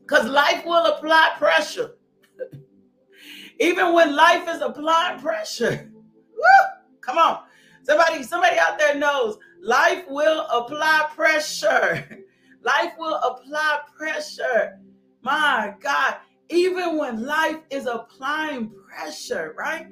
Because 0.01 0.27
life 0.27 0.63
will 0.65 0.85
apply 0.85 1.33
pressure. 1.37 1.95
Even 3.59 3.93
when 3.93 4.15
life 4.15 4.47
is 4.49 4.61
applying 4.61 5.19
pressure. 5.19 5.91
Woo! 6.35 6.99
Come 7.01 7.17
on. 7.17 7.43
Somebody, 7.83 8.23
somebody 8.23 8.57
out 8.59 8.77
there 8.77 8.95
knows 8.95 9.37
life 9.61 10.03
will 10.07 10.45
apply 10.47 11.09
pressure. 11.15 12.23
Life 12.63 12.93
will 12.97 13.13
apply 13.17 13.81
pressure. 13.95 14.79
My 15.25 15.73
God, 15.79 16.17
even 16.49 16.97
when 16.97 17.25
life 17.25 17.57
is 17.71 17.87
applying 17.87 18.71
pressure, 18.87 19.55
right? 19.57 19.87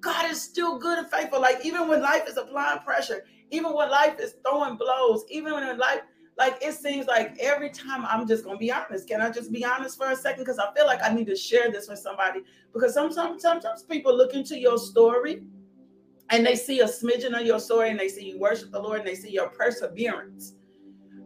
God 0.00 0.30
is 0.30 0.40
still 0.40 0.78
good 0.78 0.98
and 0.98 1.06
faithful. 1.10 1.42
Like 1.42 1.62
even 1.62 1.88
when 1.88 2.00
life 2.00 2.22
is 2.26 2.38
applying 2.38 2.78
pressure, 2.78 3.26
even 3.50 3.74
when 3.74 3.90
life 3.90 4.18
is 4.18 4.36
throwing 4.42 4.78
blows, 4.78 5.24
even 5.28 5.52
when 5.52 5.78
life, 5.78 6.00
like 6.38 6.56
it 6.62 6.72
seems 6.72 7.06
like 7.06 7.36
every 7.38 7.68
time 7.68 8.06
I'm 8.06 8.26
just 8.26 8.44
gonna 8.44 8.56
be 8.56 8.72
honest. 8.72 9.06
Can 9.06 9.20
I 9.20 9.28
just 9.28 9.52
be 9.52 9.62
honest 9.62 9.98
for 9.98 10.10
a 10.10 10.16
second? 10.16 10.44
Because 10.44 10.58
I 10.58 10.72
feel 10.72 10.86
like 10.86 11.00
I 11.04 11.12
need 11.12 11.26
to 11.26 11.36
share 11.36 11.70
this 11.70 11.86
with 11.86 11.98
somebody. 11.98 12.40
Because 12.72 12.94
sometimes 12.94 13.42
sometimes 13.42 13.82
people 13.82 14.16
look 14.16 14.32
into 14.32 14.58
your 14.58 14.78
story 14.78 15.42
and 16.30 16.46
they 16.46 16.56
see 16.56 16.80
a 16.80 16.86
smidgen 16.86 17.38
of 17.38 17.44
your 17.44 17.60
story 17.60 17.90
and 17.90 18.00
they 18.00 18.08
see 18.08 18.24
you 18.24 18.38
worship 18.38 18.70
the 18.70 18.80
Lord 18.80 19.00
and 19.00 19.08
they 19.08 19.16
see 19.16 19.32
your 19.32 19.50
perseverance. 19.50 20.54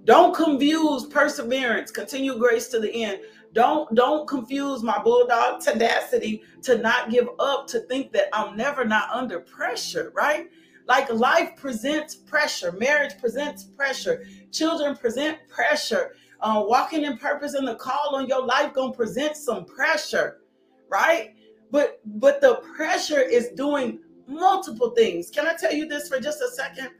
Don't 0.06 0.34
confuse 0.34 1.04
perseverance, 1.06 1.90
continue 1.90 2.38
grace 2.38 2.68
to 2.68 2.78
the 2.78 3.04
end 3.04 3.20
don't 3.56 3.92
don't 3.94 4.28
confuse 4.28 4.82
my 4.82 5.02
bulldog 5.02 5.62
tenacity 5.62 6.42
to 6.62 6.76
not 6.76 7.10
give 7.10 7.26
up 7.38 7.66
to 7.68 7.80
think 7.80 8.12
that 8.12 8.28
I'm 8.34 8.54
never 8.54 8.84
not 8.84 9.08
under 9.10 9.40
pressure, 9.40 10.12
right? 10.14 10.50
Like 10.86 11.10
life 11.10 11.56
presents 11.56 12.14
pressure, 12.14 12.72
marriage 12.72 13.18
presents 13.18 13.64
pressure, 13.64 14.24
children 14.52 14.94
present 14.94 15.38
pressure. 15.48 16.14
Uh, 16.42 16.62
walking 16.66 17.04
in 17.04 17.16
purpose 17.16 17.54
and 17.54 17.66
the 17.66 17.74
call 17.76 18.14
on 18.14 18.26
your 18.26 18.44
life 18.44 18.74
gonna 18.74 18.92
present 18.92 19.36
some 19.36 19.64
pressure, 19.64 20.42
right? 20.90 21.34
But 21.70 22.00
but 22.04 22.42
the 22.42 22.56
pressure 22.76 23.22
is 23.22 23.48
doing 23.56 24.00
multiple 24.26 24.90
things. 24.90 25.30
Can 25.30 25.46
I 25.46 25.54
tell 25.54 25.72
you 25.72 25.88
this 25.88 26.08
for 26.08 26.20
just 26.20 26.42
a 26.42 26.50
second? 26.50 26.90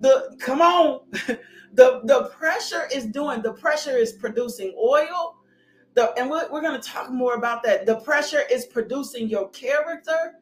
The 0.00 0.36
come 0.40 0.60
on, 0.60 1.02
the 1.12 2.00
the 2.02 2.32
pressure 2.36 2.88
is 2.92 3.06
doing. 3.06 3.42
The 3.42 3.52
pressure 3.52 3.96
is 3.96 4.12
producing 4.12 4.74
oil 4.76 5.36
the, 6.00 6.18
and 6.18 6.30
we're, 6.30 6.50
we're 6.50 6.62
going 6.62 6.80
to 6.80 6.88
talk 6.88 7.10
more 7.10 7.34
about 7.34 7.62
that. 7.64 7.84
The 7.84 7.96
pressure 7.96 8.42
is 8.50 8.64
producing 8.66 9.28
your 9.28 9.50
character, 9.50 10.38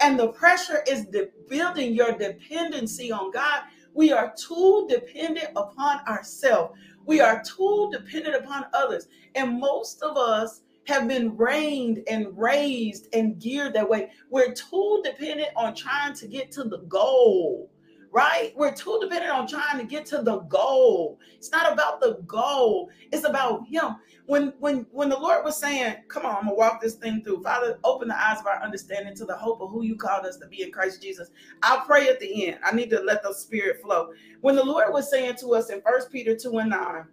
and 0.00 0.18
the 0.18 0.28
pressure 0.28 0.82
is 0.86 1.06
de- 1.06 1.30
building 1.48 1.94
your 1.94 2.12
dependency 2.12 3.10
on 3.10 3.30
God. 3.30 3.62
We 3.94 4.12
are 4.12 4.34
too 4.36 4.86
dependent 4.88 5.48
upon 5.56 6.00
ourselves. 6.06 6.78
We 7.06 7.20
are 7.20 7.42
too 7.42 7.88
dependent 7.90 8.36
upon 8.36 8.66
others. 8.74 9.08
And 9.34 9.58
most 9.58 10.02
of 10.02 10.18
us 10.18 10.60
have 10.86 11.08
been 11.08 11.34
trained 11.36 12.02
and 12.06 12.26
raised 12.36 13.08
and 13.14 13.40
geared 13.40 13.74
that 13.74 13.88
way. 13.88 14.10
We're 14.30 14.52
too 14.52 15.02
dependent 15.04 15.50
on 15.56 15.74
trying 15.74 16.14
to 16.14 16.28
get 16.28 16.52
to 16.52 16.64
the 16.64 16.78
goal 16.80 17.70
right? 18.10 18.52
We're 18.56 18.72
too 18.72 18.98
dependent 19.00 19.32
on 19.32 19.46
trying 19.46 19.78
to 19.78 19.84
get 19.84 20.06
to 20.06 20.22
the 20.22 20.38
goal. 20.40 21.18
It's 21.36 21.50
not 21.50 21.72
about 21.72 22.00
the 22.00 22.22
goal. 22.26 22.90
It's 23.12 23.24
about 23.24 23.66
him. 23.68 23.96
When 24.26 24.52
when 24.58 24.86
when 24.92 25.08
the 25.08 25.18
Lord 25.18 25.44
was 25.44 25.56
saying, 25.56 25.96
"Come 26.08 26.26
on, 26.26 26.36
I'm 26.36 26.44
gonna 26.44 26.54
walk 26.54 26.80
this 26.80 26.94
thing 26.94 27.22
through." 27.22 27.42
Father, 27.42 27.78
open 27.84 28.08
the 28.08 28.18
eyes 28.18 28.40
of 28.40 28.46
our 28.46 28.62
understanding 28.62 29.14
to 29.16 29.24
the 29.24 29.36
hope 29.36 29.60
of 29.60 29.70
who 29.70 29.82
you 29.82 29.96
called 29.96 30.26
us 30.26 30.36
to 30.38 30.46
be 30.46 30.62
in 30.62 30.72
Christ 30.72 31.02
Jesus. 31.02 31.30
I'll 31.62 31.84
pray 31.84 32.08
at 32.08 32.20
the 32.20 32.46
end. 32.46 32.58
I 32.62 32.74
need 32.74 32.90
to 32.90 33.00
let 33.00 33.22
the 33.22 33.32
Spirit 33.32 33.80
flow. 33.82 34.12
When 34.40 34.56
the 34.56 34.64
Lord 34.64 34.92
was 34.92 35.10
saying 35.10 35.36
to 35.40 35.54
us 35.54 35.70
in 35.70 35.80
First 35.82 36.10
Peter 36.10 36.36
two 36.36 36.58
and 36.58 36.70
nine, 36.70 37.06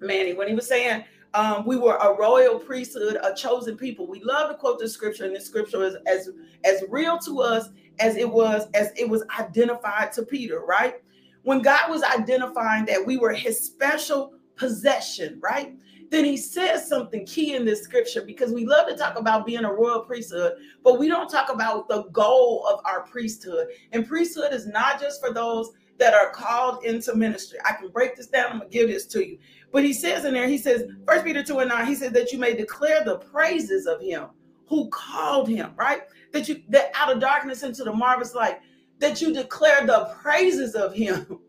Manny, 0.00 0.34
when 0.34 0.48
he 0.48 0.54
was 0.54 0.66
saying. 0.66 1.04
Um, 1.34 1.64
we 1.66 1.76
were 1.76 1.96
a 1.96 2.14
royal 2.14 2.58
priesthood, 2.58 3.18
a 3.22 3.34
chosen 3.34 3.76
people. 3.76 4.06
We 4.06 4.22
love 4.22 4.50
to 4.50 4.56
quote 4.56 4.78
the 4.78 4.88
scripture, 4.88 5.24
and 5.24 5.34
the 5.34 5.40
scripture 5.40 5.82
is 5.82 5.96
as 6.06 6.30
as 6.64 6.84
real 6.88 7.18
to 7.20 7.40
us 7.40 7.70
as 8.00 8.16
it 8.16 8.30
was 8.30 8.68
as 8.74 8.92
it 8.96 9.08
was 9.08 9.24
identified 9.38 10.12
to 10.12 10.22
Peter, 10.24 10.60
right? 10.60 10.96
When 11.42 11.62
God 11.62 11.90
was 11.90 12.02
identifying 12.02 12.84
that 12.86 13.04
we 13.04 13.16
were 13.16 13.32
his 13.32 13.58
special 13.58 14.34
possession, 14.56 15.40
right? 15.42 15.74
Then 16.10 16.26
he 16.26 16.36
says 16.36 16.86
something 16.86 17.24
key 17.24 17.54
in 17.54 17.64
this 17.64 17.82
scripture 17.82 18.20
because 18.20 18.52
we 18.52 18.66
love 18.66 18.86
to 18.86 18.96
talk 18.96 19.18
about 19.18 19.46
being 19.46 19.64
a 19.64 19.72
royal 19.72 20.00
priesthood, 20.00 20.52
but 20.84 20.98
we 20.98 21.08
don't 21.08 21.30
talk 21.30 21.50
about 21.50 21.88
the 21.88 22.02
goal 22.12 22.66
of 22.70 22.80
our 22.84 23.00
priesthood. 23.04 23.68
And 23.92 24.06
priesthood 24.06 24.52
is 24.52 24.66
not 24.66 25.00
just 25.00 25.22
for 25.24 25.32
those 25.32 25.70
that 26.02 26.14
are 26.14 26.30
called 26.30 26.84
into 26.84 27.14
ministry. 27.14 27.58
I 27.64 27.74
can 27.74 27.88
break 27.88 28.16
this 28.16 28.26
down. 28.26 28.50
I'm 28.50 28.58
gonna 28.58 28.70
give 28.70 28.88
this 28.88 29.06
to 29.06 29.24
you. 29.24 29.38
But 29.72 29.84
he 29.84 29.92
says 29.92 30.24
in 30.24 30.34
there, 30.34 30.48
he 30.48 30.58
says, 30.58 30.84
First 31.06 31.24
Peter 31.24 31.44
2 31.44 31.60
and 31.60 31.68
9, 31.68 31.86
he 31.86 31.94
says 31.94 32.10
that 32.12 32.32
you 32.32 32.38
may 32.38 32.54
declare 32.54 33.04
the 33.04 33.18
praises 33.18 33.86
of 33.86 34.00
him 34.00 34.26
who 34.66 34.88
called 34.90 35.48
him, 35.48 35.72
right? 35.76 36.02
that 36.32 36.48
you 36.48 36.62
that 36.70 36.90
out 36.94 37.12
of 37.12 37.20
darkness 37.20 37.62
into 37.62 37.84
the 37.84 37.92
marvelous 37.92 38.34
light, 38.34 38.58
that 38.98 39.20
you 39.20 39.32
declare 39.32 39.86
the 39.86 40.12
praises 40.20 40.74
of 40.74 40.92
him. 40.92 41.38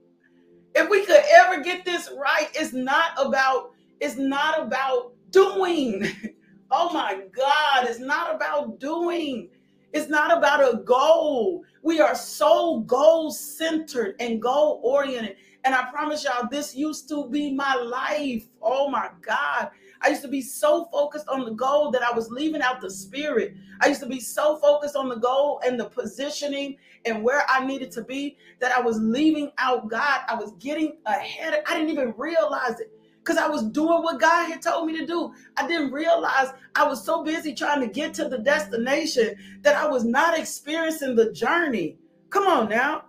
If 0.75 0.89
we 0.89 1.05
could 1.05 1.22
ever 1.31 1.62
get 1.62 1.86
this 1.86 2.10
right, 2.17 2.50
it's 2.55 2.74
not 2.74 3.12
about 3.24 3.74
it's 4.00 4.17
not 4.17 4.62
about 4.62 5.13
doing. 5.31 6.05
Oh 6.75 6.91
my 6.91 7.22
God, 7.36 7.86
it's 7.88 8.00
not 8.00 8.33
about 8.33 8.79
doing. 8.79 9.50
It's 9.93 10.09
not 10.09 10.35
about 10.35 10.73
a 10.73 10.77
goal. 10.77 11.63
We 11.83 12.01
are 12.01 12.15
so 12.15 12.79
goal 12.79 13.29
centered 13.31 14.15
and 14.19 14.41
goal 14.41 14.81
oriented. 14.83 15.38
And 15.63 15.75
I 15.75 15.85
promise 15.91 16.23
y'all, 16.23 16.47
this 16.50 16.75
used 16.75 17.07
to 17.09 17.29
be 17.29 17.53
my 17.53 17.75
life. 17.75 18.47
Oh 18.62 18.89
my 18.89 19.09
God. 19.21 19.69
I 20.01 20.09
used 20.09 20.23
to 20.23 20.27
be 20.27 20.41
so 20.41 20.85
focused 20.91 21.27
on 21.29 21.45
the 21.45 21.51
goal 21.51 21.91
that 21.91 22.01
I 22.01 22.12
was 22.12 22.29
leaving 22.31 22.62
out 22.62 22.81
the 22.81 22.89
spirit. 22.89 23.55
I 23.81 23.88
used 23.88 24.01
to 24.01 24.07
be 24.07 24.19
so 24.19 24.57
focused 24.57 24.95
on 24.95 25.09
the 25.09 25.15
goal 25.15 25.62
and 25.65 25.79
the 25.79 25.85
positioning 25.85 26.77
and 27.05 27.23
where 27.23 27.43
I 27.47 27.65
needed 27.65 27.91
to 27.91 28.01
be 28.03 28.38
that 28.59 28.75
I 28.75 28.81
was 28.81 29.00
leaving 29.00 29.51
out 29.59 29.89
God. 29.89 30.21
I 30.27 30.35
was 30.35 30.53
getting 30.53 30.97
ahead. 31.05 31.63
I 31.67 31.75
didn't 31.75 31.91
even 31.91 32.13
realize 32.17 32.79
it 32.79 32.91
because 33.24 33.38
I 33.38 33.48
was 33.48 33.63
doing 33.63 34.03
what 34.03 34.20
God 34.20 34.50
had 34.50 34.62
told 34.62 34.86
me 34.86 34.98
to 34.98 35.06
do. 35.06 35.34
I 35.56 35.65
didn't 35.65 35.92
realize 35.92 36.50
I 36.75 36.86
was 36.86 37.03
so 37.03 37.24
busy 37.24 37.53
trying 37.53 37.80
to 37.80 37.88
get 37.88 38.13
to 38.15 38.27
the 38.27 38.38
destination 38.38 39.36
that 39.62 39.75
I 39.75 39.88
was 39.88 40.03
not 40.03 40.38
experiencing 40.38 41.15
the 41.15 41.32
journey. 41.32 41.98
Come 42.30 42.48
on 42.48 42.70
now. 42.70 43.06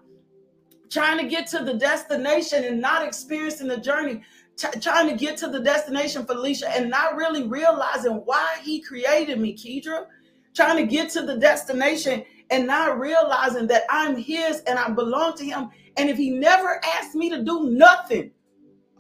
Trying 0.89 1.19
to 1.19 1.27
get 1.27 1.49
to 1.49 1.65
the 1.65 1.75
destination 1.75 2.63
and 2.63 2.81
not 2.81 3.05
experiencing 3.05 3.67
the 3.67 3.79
journey 3.79 4.23
t- 4.57 4.81
trying 4.81 5.09
to 5.09 5.17
get 5.17 5.37
to 5.39 5.49
the 5.49 5.61
destination, 5.61 6.25
Felicia, 6.25 6.69
and 6.71 6.91
not 6.91 7.17
really 7.17 7.43
realizing 7.43 8.23
why 8.25 8.57
he 8.63 8.81
created 8.81 9.41
me, 9.41 9.57
Kedra. 9.57 10.07
Trying 10.55 10.77
to 10.77 10.87
get 10.87 11.11
to 11.11 11.23
the 11.23 11.37
destination 11.37 12.25
and 12.51 12.69
not 12.69 13.01
realizing 13.01 13.67
that 13.67 13.83
I'm 13.91 14.17
his 14.17 14.61
and 14.61 14.79
I 14.79 14.89
belong 14.91 15.37
to 15.39 15.45
him. 15.45 15.71
And 15.97 16.09
if 16.09 16.17
he 16.17 16.31
never 16.31 16.81
asked 16.85 17.17
me 17.17 17.29
to 17.31 17.43
do 17.43 17.71
nothing, 17.71 18.31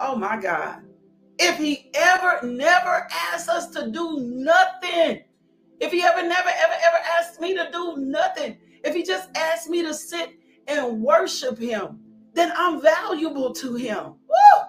oh 0.00 0.16
my 0.16 0.40
God. 0.40 0.82
If 1.38 1.58
he 1.58 1.90
ever 1.94 2.40
never 2.46 3.08
asks 3.12 3.48
us 3.48 3.68
to 3.70 3.90
do 3.90 4.20
nothing, 4.20 5.24
if 5.80 5.92
he 5.92 6.02
ever 6.02 6.22
never 6.22 6.48
ever 6.48 6.74
ever 6.86 6.98
asks 7.18 7.40
me 7.40 7.54
to 7.54 7.68
do 7.72 7.96
nothing, 7.98 8.58
if 8.84 8.94
he 8.94 9.02
just 9.02 9.30
asks 9.36 9.68
me 9.68 9.82
to 9.82 9.92
sit 9.94 10.30
and 10.68 11.02
worship 11.02 11.58
him, 11.58 12.00
then 12.34 12.52
I'm 12.56 12.80
valuable 12.80 13.52
to 13.54 13.74
him. 13.74 14.14
Woo! 14.28 14.62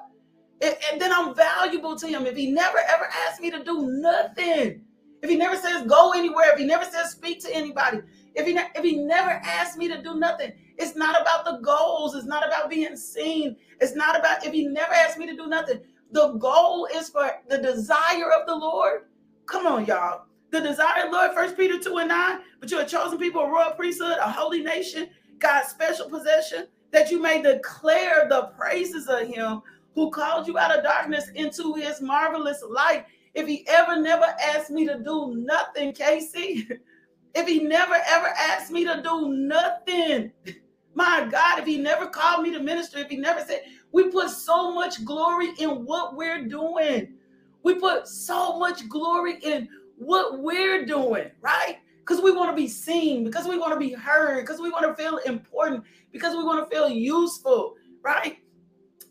And, 0.62 0.76
and 0.92 1.02
then 1.02 1.12
I'm 1.14 1.36
valuable 1.36 1.96
to 1.98 2.08
him. 2.08 2.26
If 2.26 2.36
he 2.36 2.52
never 2.52 2.80
ever 2.80 3.08
asks 3.28 3.40
me 3.40 3.52
to 3.52 3.64
do 3.64 3.88
nothing, 4.02 4.82
if 5.22 5.30
he 5.30 5.38
never 5.38 5.56
says 5.56 5.84
go 5.88 6.14
anywhere, 6.14 6.52
if 6.54 6.60
he 6.60 6.66
never 6.66 6.86
says 6.86 7.12
speak 7.12 7.42
to 7.44 7.56
anybody, 7.56 8.00
if 8.36 8.48
he 8.48 8.54
ne- 8.54 8.70
if 8.76 8.84
he 8.84 8.98
never 8.98 9.32
asks 9.32 9.78
me 9.78 9.88
to 9.90 10.02
do 10.02 10.16
nothing, 10.16 10.54
it's 10.78 10.96
not 10.96 11.20
about 11.22 11.46
the 11.46 11.60
goals. 11.64 12.16
It's 12.16 12.26
not 12.26 12.46
about 12.48 12.70
being 12.70 12.96
seen. 12.98 13.56
It's 13.80 13.96
not 13.96 14.18
about 14.18 14.46
if 14.46 14.54
he 14.54 14.68
never 14.68 14.94
asks 14.94 15.18
me 15.18 15.28
to 15.28 15.36
do 15.36 15.48
nothing. 15.48 15.82
The 16.12 16.34
goal 16.34 16.88
is 16.94 17.10
for 17.10 17.30
the 17.50 17.58
desire 17.58 18.32
of 18.32 18.48
the 18.48 18.56
Lord. 18.56 19.04
Come 19.46 19.68
on, 19.68 19.86
y'all. 19.86 20.26
The 20.52 20.62
desire 20.62 21.06
of 21.06 21.12
the 21.12 21.18
Lord, 21.18 21.34
First 21.34 21.58
Peter 21.58 21.80
2 21.80 21.98
and 21.98 22.10
9. 22.10 22.40
But 22.60 22.72
you're 22.72 22.82
a 22.82 22.86
chosen 22.86 23.18
people, 23.18 23.42
a 23.42 23.50
royal 23.50 23.72
priesthood, 23.72 24.18
a 24.20 24.30
holy 24.30 24.62
nation, 24.62 25.10
God's 25.40 25.70
special 25.70 26.10
possession, 26.10 26.68
that 26.92 27.12
you 27.12 27.22
may 27.22 27.42
declare 27.42 28.28
the 28.30 28.54
praises 28.58 29.08
of 29.08 29.28
him 29.28 29.62
who 29.96 30.12
called 30.12 30.48
you 30.48 30.58
out 30.58 30.78
of 30.78 30.84
darkness 30.84 31.30
into 31.36 31.74
his 31.74 32.02
marvelous 32.02 32.64
light. 32.70 33.06
If 33.34 33.48
he 33.48 33.66
ever 33.68 34.00
never 34.00 34.26
asked 34.42 34.72
me 34.72 34.86
to 34.88 35.00
do 35.00 35.36
nothing, 35.36 35.94
Casey, 35.94 36.68
if 37.36 37.48
he 37.48 37.64
never 37.64 37.96
ever 38.08 38.28
asked 38.28 38.72
me 38.72 38.86
to 38.86 39.02
do 39.02 39.34
nothing, 39.34 40.32
my 40.96 41.28
God, 41.30 41.60
if 41.60 41.66
he 41.66 41.78
never 41.78 42.08
called 42.08 42.44
me 42.44 42.52
to 42.54 42.60
minister, 42.60 42.98
if 43.00 43.10
he 43.10 43.18
never 43.18 43.42
said, 43.42 43.62
we 43.92 44.10
put 44.10 44.30
so 44.30 44.74
much 44.74 45.04
glory 45.06 45.50
in 45.60 45.86
what 45.86 46.16
we're 46.16 46.48
doing. 46.48 47.16
We 47.64 47.76
put 47.76 48.08
so 48.08 48.58
much 48.58 48.88
glory 48.88 49.38
in 49.44 49.68
what 49.98 50.40
we're 50.40 50.86
doing, 50.86 51.32
right? 51.42 51.78
Because 52.00 52.22
we 52.22 52.32
want 52.32 52.52
to 52.52 52.56
be 52.56 52.68
seen, 52.68 53.24
because 53.24 53.48
we 53.48 53.58
want 53.58 53.74
to 53.74 53.80
be 53.80 53.92
heard, 53.92 54.42
because 54.42 54.62
we 54.62 54.70
want 54.70 54.86
to 54.86 55.02
feel 55.02 55.18
important, 55.20 55.84
because 56.12 56.36
we 56.36 56.44
want 56.44 56.70
to 56.70 56.76
feel 56.76 56.90
useful, 56.90 57.76
right? 58.02 58.38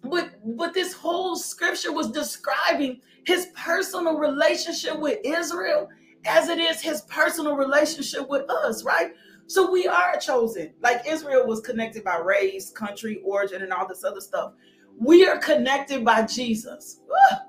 But 0.02 0.30
but 0.56 0.74
this 0.74 0.92
whole 0.92 1.36
scripture 1.36 1.92
was 1.92 2.10
describing 2.10 3.00
his 3.24 3.48
personal 3.54 4.18
relationship 4.18 4.98
with 4.98 5.18
Israel 5.24 5.88
as 6.26 6.48
it 6.48 6.58
is 6.58 6.80
his 6.80 7.02
personal 7.02 7.56
relationship 7.56 8.28
with 8.28 8.48
us, 8.50 8.84
right? 8.84 9.12
So 9.46 9.70
we 9.70 9.86
are 9.86 10.18
chosen. 10.18 10.72
Like 10.80 11.02
Israel 11.06 11.46
was 11.46 11.60
connected 11.60 12.04
by 12.04 12.18
race, 12.18 12.70
country, 12.70 13.20
origin, 13.24 13.62
and 13.62 13.72
all 13.72 13.86
this 13.86 14.04
other 14.04 14.20
stuff. 14.20 14.52
We 14.98 15.26
are 15.26 15.38
connected 15.38 16.04
by 16.04 16.22
Jesus. 16.22 17.00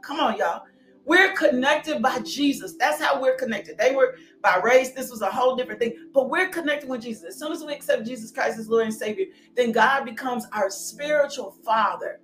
Come 0.02 0.20
on, 0.20 0.38
y'all. 0.38 0.64
We're 1.06 1.34
connected 1.34 2.02
by 2.02 2.20
Jesus. 2.20 2.76
That's 2.78 3.02
how 3.02 3.22
we're 3.22 3.36
connected. 3.36 3.78
They 3.78 3.96
were 3.96 4.16
by 4.42 4.58
race. 4.58 4.92
This 4.92 5.12
was 5.12 5.22
a 5.22 5.30
whole 5.30 5.56
different 5.56 5.80
thing. 5.80 5.96
But 6.14 6.30
we're 6.32 6.50
connected 6.50 6.90
with 6.90 7.04
Jesus. 7.04 7.24
As 7.26 7.40
soon 7.40 7.52
as 7.52 7.64
we 7.64 7.74
accept 7.74 8.08
Jesus 8.08 8.32
Christ 8.32 8.58
as 8.58 8.68
Lord 8.68 8.86
and 8.86 8.94
Savior, 8.94 9.26
then 9.56 9.72
God 9.72 10.04
becomes 10.04 10.48
our 10.52 10.70
spiritual 10.72 11.56
father. 11.64 12.20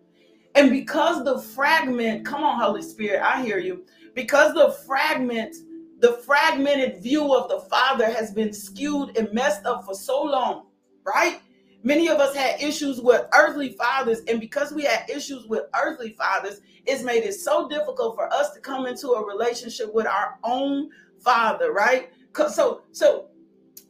And 0.55 0.71
because 0.71 1.23
the 1.23 1.39
fragment, 1.39 2.25
come 2.25 2.43
on, 2.43 2.59
Holy 2.59 2.81
Spirit, 2.81 3.21
I 3.21 3.43
hear 3.43 3.59
you. 3.59 3.85
Because 4.15 4.53
the 4.53 4.71
fragment, 4.85 5.55
the 6.01 6.13
fragmented 6.25 7.01
view 7.01 7.33
of 7.33 7.47
the 7.47 7.59
Father 7.69 8.11
has 8.11 8.31
been 8.31 8.51
skewed 8.51 9.15
and 9.17 9.31
messed 9.31 9.65
up 9.65 9.85
for 9.85 9.93
so 9.93 10.23
long, 10.23 10.65
right? 11.05 11.39
Many 11.83 12.09
of 12.09 12.19
us 12.19 12.35
had 12.35 12.61
issues 12.61 12.99
with 12.99 13.25
earthly 13.33 13.69
fathers, 13.69 14.21
and 14.27 14.39
because 14.39 14.71
we 14.71 14.83
had 14.83 15.09
issues 15.09 15.45
with 15.45 15.63
earthly 15.79 16.13
fathers, 16.13 16.61
it's 16.87 17.03
made 17.03 17.23
it 17.23 17.33
so 17.33 17.69
difficult 17.69 18.15
for 18.15 18.31
us 18.33 18.51
to 18.53 18.59
come 18.59 18.87
into 18.87 19.09
a 19.09 19.25
relationship 19.25 19.93
with 19.93 20.07
our 20.07 20.39
own 20.43 20.89
father, 21.19 21.71
right? 21.71 22.09
So, 22.49 22.81
so, 22.91 23.27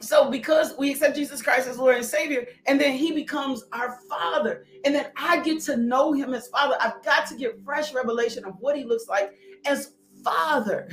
so 0.02 0.30
because 0.30 0.74
we 0.78 0.92
accept 0.92 1.16
Jesus 1.16 1.42
Christ 1.42 1.68
as 1.68 1.78
Lord 1.78 1.96
and 1.96 2.06
Savior, 2.06 2.46
and 2.66 2.80
then 2.80 2.94
He 2.94 3.14
becomes 3.14 3.64
our 3.72 4.00
Father, 4.10 4.66
and 4.84 4.94
then 4.94 5.08
I 5.16 5.42
get 5.42 5.62
to 5.64 5.78
know 5.78 6.12
Him 6.12 6.34
as 6.34 6.48
Father. 6.48 6.76
I've 6.82 7.02
got 7.04 7.26
to 7.28 7.36
get 7.36 7.64
fresh 7.64 7.94
revelation 7.94 8.44
of 8.44 8.56
what 8.60 8.78
He 8.78 8.84
looks 8.84 9.08
like 9.08 9.34
as 9.66 9.94
Father. 10.24 10.90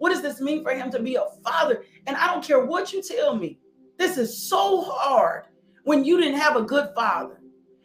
What 0.00 0.10
does 0.10 0.22
this 0.22 0.40
mean 0.40 0.62
for 0.62 0.72
Him 0.72 0.90
to 0.92 0.98
be 0.98 1.16
a 1.16 1.24
Father? 1.44 1.84
And 2.06 2.16
I 2.16 2.26
don't 2.26 2.42
care 2.42 2.64
what 2.64 2.90
you 2.90 3.02
tell 3.02 3.36
me. 3.36 3.58
This 3.98 4.16
is 4.16 4.48
so 4.48 4.80
hard 4.80 5.44
when 5.84 6.04
you 6.04 6.18
didn't 6.18 6.40
have 6.40 6.56
a 6.56 6.62
good 6.62 6.88
father. 6.94 7.42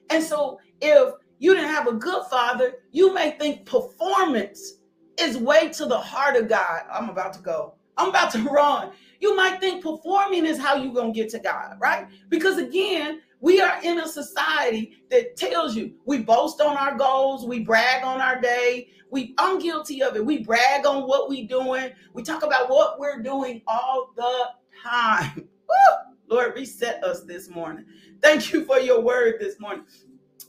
And 0.10 0.24
so 0.24 0.58
if 0.80 1.14
you 1.40 1.54
didn't 1.54 1.72
have 1.72 1.88
a 1.88 1.94
good 1.94 2.24
father, 2.32 2.76
you 2.92 3.14
may 3.14 3.32
think 3.32 3.66
performance 3.66 4.76
is 5.20 5.38
way 5.38 5.68
to 5.70 5.86
the 5.86 6.00
heart 6.00 6.38
of 6.38 6.48
God. 6.48 6.84
I'm 6.90 7.10
about 7.10 7.34
to 7.34 7.42
go. 7.42 7.76
I'm 7.98 8.10
about 8.10 8.32
to 8.32 8.42
run. 8.50 8.92
You 9.20 9.36
might 9.36 9.60
think 9.60 9.84
performing 9.84 10.46
is 10.46 10.58
how 10.58 10.76
you're 10.76 10.94
going 10.94 11.14
to 11.14 11.20
get 11.20 11.30
to 11.32 11.40
God, 11.40 11.76
right? 11.82 12.08
Because 12.30 12.60
again, 12.60 13.20
we 13.42 13.60
are 13.60 13.82
in 13.84 14.00
a 14.00 14.08
society 14.08 14.96
that 15.10 15.36
tells 15.36 15.76
you 15.76 15.96
we 16.06 16.20
boast 16.20 16.62
on 16.62 16.78
our 16.78 16.98
goals, 16.98 17.46
we 17.46 17.60
brag 17.60 18.06
on 18.06 18.22
our 18.22 18.40
day. 18.40 18.88
We 19.12 19.34
I'm 19.38 19.60
guilty 19.60 20.02
of 20.04 20.16
it. 20.16 20.26
We 20.26 20.40
brag 20.40 20.86
on 20.86 21.08
what 21.08 21.30
we 21.30 21.44
doing. 21.44 21.92
We 22.14 22.24
talk 22.24 22.44
about 22.44 22.70
what 22.70 23.00
we're 23.00 23.22
doing 23.22 23.62
all 23.68 24.12
the 24.16 24.50
time. 24.84 25.36
Woo! 25.70 26.14
Lord, 26.28 26.56
reset 26.56 27.04
us 27.04 27.22
this 27.24 27.50
morning. 27.50 27.86
Thank 28.22 28.52
you 28.52 28.66
for 28.66 28.80
your 28.80 29.02
word 29.02 29.36
this 29.40 29.60
morning. 29.60 29.86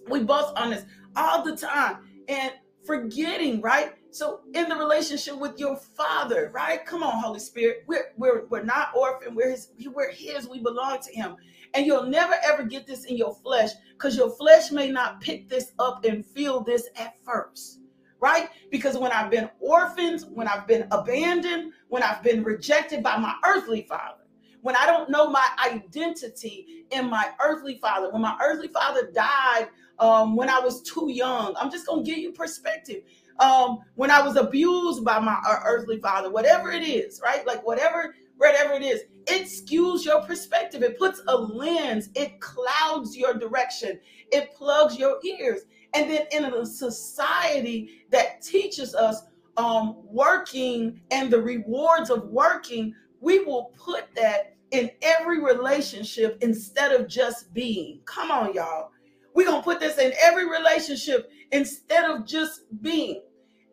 We 0.08 0.22
both 0.22 0.56
on 0.56 0.70
this 0.70 0.84
all 1.14 1.42
the 1.44 1.56
time 1.56 2.24
and 2.28 2.52
forgetting, 2.84 3.60
right? 3.60 3.92
So 4.10 4.40
in 4.54 4.68
the 4.68 4.76
relationship 4.76 5.38
with 5.38 5.58
your 5.58 5.76
father, 5.76 6.50
right? 6.54 6.84
Come 6.86 7.02
on, 7.02 7.22
Holy 7.22 7.40
Spirit. 7.40 7.84
We're 7.86 8.12
we're 8.16 8.46
we're 8.46 8.62
not 8.62 8.96
orphan. 8.96 9.34
We're 9.34 9.50
his, 9.50 9.68
we're 9.92 10.10
his, 10.10 10.48
we 10.48 10.60
belong 10.60 11.00
to 11.00 11.12
him. 11.12 11.36
And 11.74 11.84
you'll 11.84 12.06
never 12.06 12.34
ever 12.42 12.62
get 12.62 12.86
this 12.86 13.04
in 13.04 13.16
your 13.18 13.34
flesh 13.34 13.70
because 13.92 14.16
your 14.16 14.30
flesh 14.30 14.70
may 14.70 14.90
not 14.90 15.20
pick 15.20 15.48
this 15.48 15.72
up 15.78 16.04
and 16.06 16.24
feel 16.24 16.62
this 16.62 16.88
at 16.96 17.22
first. 17.24 17.80
Right? 18.20 18.48
Because 18.70 18.96
when 18.96 19.12
I've 19.12 19.30
been 19.30 19.50
orphaned, 19.60 20.22
when 20.32 20.48
I've 20.48 20.66
been 20.66 20.88
abandoned, 20.90 21.72
when 21.88 22.02
I've 22.02 22.22
been 22.22 22.42
rejected 22.42 23.02
by 23.02 23.18
my 23.18 23.34
earthly 23.46 23.86
father, 23.88 24.22
when 24.62 24.74
I 24.74 24.86
don't 24.86 25.10
know 25.10 25.30
my 25.30 25.46
identity 25.64 26.86
in 26.90 27.08
my 27.08 27.30
earthly 27.44 27.76
father, 27.76 28.10
when 28.10 28.22
my 28.22 28.36
earthly 28.42 28.68
father 28.68 29.10
died 29.14 29.68
um, 29.98 30.36
when 30.36 30.48
I 30.48 30.60
was 30.60 30.82
too 30.82 31.08
young, 31.10 31.54
I'm 31.58 31.70
just 31.70 31.86
going 31.86 32.04
to 32.04 32.10
give 32.10 32.18
you 32.18 32.32
perspective. 32.32 33.02
Um, 33.38 33.78
when 33.94 34.10
I 34.10 34.22
was 34.22 34.36
abused 34.36 35.04
by 35.04 35.18
my 35.20 35.38
uh, 35.46 35.60
earthly 35.64 36.00
father, 36.00 36.30
whatever 36.30 36.70
it 36.70 36.82
is, 36.82 37.20
right? 37.22 37.46
Like 37.46 37.66
whatever, 37.66 38.14
whatever 38.36 38.74
it 38.74 38.82
is, 38.82 39.02
it 39.28 39.46
skews 39.46 40.04
your 40.04 40.22
perspective. 40.22 40.82
It 40.82 40.98
puts 40.98 41.22
a 41.28 41.36
lens, 41.36 42.08
it 42.14 42.40
clouds 42.40 43.16
your 43.16 43.34
direction, 43.34 44.00
it 44.32 44.52
plugs 44.54 44.98
your 44.98 45.18
ears. 45.24 45.62
And 45.96 46.10
then 46.10 46.26
in 46.30 46.44
a 46.44 46.66
society 46.66 48.02
that 48.10 48.42
teaches 48.42 48.94
us 48.94 49.22
um, 49.56 49.96
working 50.04 51.00
and 51.10 51.30
the 51.30 51.40
rewards 51.40 52.10
of 52.10 52.24
working, 52.24 52.94
we 53.20 53.38
will 53.44 53.72
put 53.78 54.14
that 54.14 54.56
in 54.72 54.90
every 55.00 55.42
relationship 55.42 56.36
instead 56.42 56.92
of 56.92 57.08
just 57.08 57.52
being. 57.54 58.00
Come 58.04 58.30
on, 58.30 58.52
y'all. 58.52 58.90
We're 59.34 59.46
gonna 59.46 59.62
put 59.62 59.80
this 59.80 59.96
in 59.96 60.12
every 60.22 60.46
relationship 60.46 61.30
instead 61.52 62.04
of 62.10 62.26
just 62.26 62.62
being. 62.82 63.22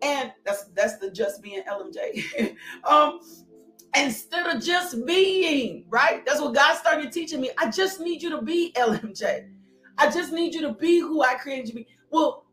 And 0.02 0.32
that's 0.46 0.66
that's 0.76 0.98
the 1.00 1.12
just 1.12 1.42
being 1.42 1.62
LMJ. 1.64 2.56
um, 2.86 3.20
instead 3.96 4.48
of 4.48 4.64
just 4.64 5.06
being, 5.06 5.86
right? 5.90 6.26
That's 6.26 6.40
what 6.40 6.54
God 6.54 6.78
started 6.78 7.12
teaching 7.12 7.42
me. 7.42 7.52
I 7.58 7.70
just 7.70 8.00
need 8.00 8.22
you 8.22 8.30
to 8.30 8.42
be 8.42 8.72
LMJ. 8.78 9.50
I 9.98 10.10
just 10.10 10.32
need 10.32 10.54
you 10.54 10.62
to 10.62 10.74
be 10.74 11.00
who 11.00 11.22
I 11.22 11.36
created 11.36 11.68
you 11.68 11.72
to 11.72 11.76
be. 11.80 11.88
Well, 12.14 12.46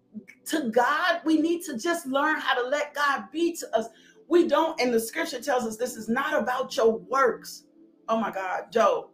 to 0.46 0.70
God, 0.70 1.20
we 1.26 1.38
need 1.38 1.62
to 1.66 1.76
just 1.76 2.06
learn 2.06 2.40
how 2.40 2.54
to 2.54 2.66
let 2.66 2.94
God 2.94 3.24
be 3.30 3.54
to 3.56 3.76
us. 3.76 3.88
We 4.26 4.48
don't, 4.48 4.80
and 4.80 4.92
the 4.92 4.98
scripture 4.98 5.40
tells 5.40 5.64
us 5.64 5.76
this 5.76 5.96
is 5.96 6.08
not 6.08 6.40
about 6.40 6.74
your 6.78 6.96
works. 6.96 7.64
Oh 8.08 8.18
my 8.18 8.30
God, 8.30 8.72
Joe. 8.72 9.10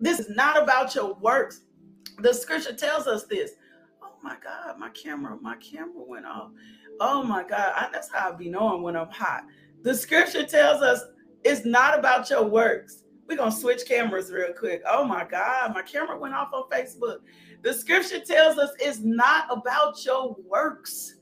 This 0.00 0.18
is 0.18 0.28
not 0.30 0.60
about 0.60 0.92
your 0.96 1.14
works. 1.14 1.60
The 2.18 2.34
scripture 2.34 2.74
tells 2.74 3.06
us 3.06 3.26
this. 3.26 3.52
Oh 4.02 4.14
my 4.24 4.36
God, 4.42 4.76
my 4.76 4.88
camera, 4.90 5.38
my 5.40 5.54
camera 5.56 6.02
went 6.04 6.26
off. 6.26 6.50
Oh 6.98 7.22
my 7.22 7.44
God, 7.44 7.72
I, 7.76 7.88
that's 7.92 8.10
how 8.10 8.30
I 8.30 8.32
be 8.32 8.48
knowing 8.48 8.82
when 8.82 8.96
I'm 8.96 9.10
hot. 9.10 9.44
The 9.82 9.94
scripture 9.94 10.44
tells 10.44 10.82
us 10.82 11.04
it's 11.44 11.64
not 11.64 11.96
about 11.96 12.28
your 12.28 12.42
works. 12.42 13.04
We're 13.28 13.36
gonna 13.36 13.52
switch 13.52 13.86
cameras 13.86 14.32
real 14.32 14.52
quick. 14.52 14.82
Oh 14.84 15.04
my 15.04 15.24
God, 15.24 15.74
my 15.74 15.82
camera 15.82 16.18
went 16.18 16.34
off 16.34 16.48
on 16.52 16.68
Facebook. 16.70 17.18
The 17.62 17.74
scripture 17.74 18.20
tells 18.20 18.58
us 18.58 18.70
it's 18.78 19.00
not 19.00 19.46
about 19.50 20.04
your 20.04 20.36
works. 20.46 21.16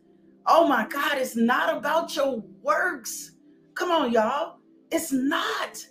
Oh 0.47 0.69
my 0.69 0.87
God, 0.87 1.19
it's 1.19 1.37
not 1.37 1.77
about 1.77 2.15
your 2.15 2.43
works. 2.63 3.33
Come 3.75 3.91
on, 3.91 4.13
y'all. 4.13 4.59
It's 4.91 5.13
not 5.13 5.85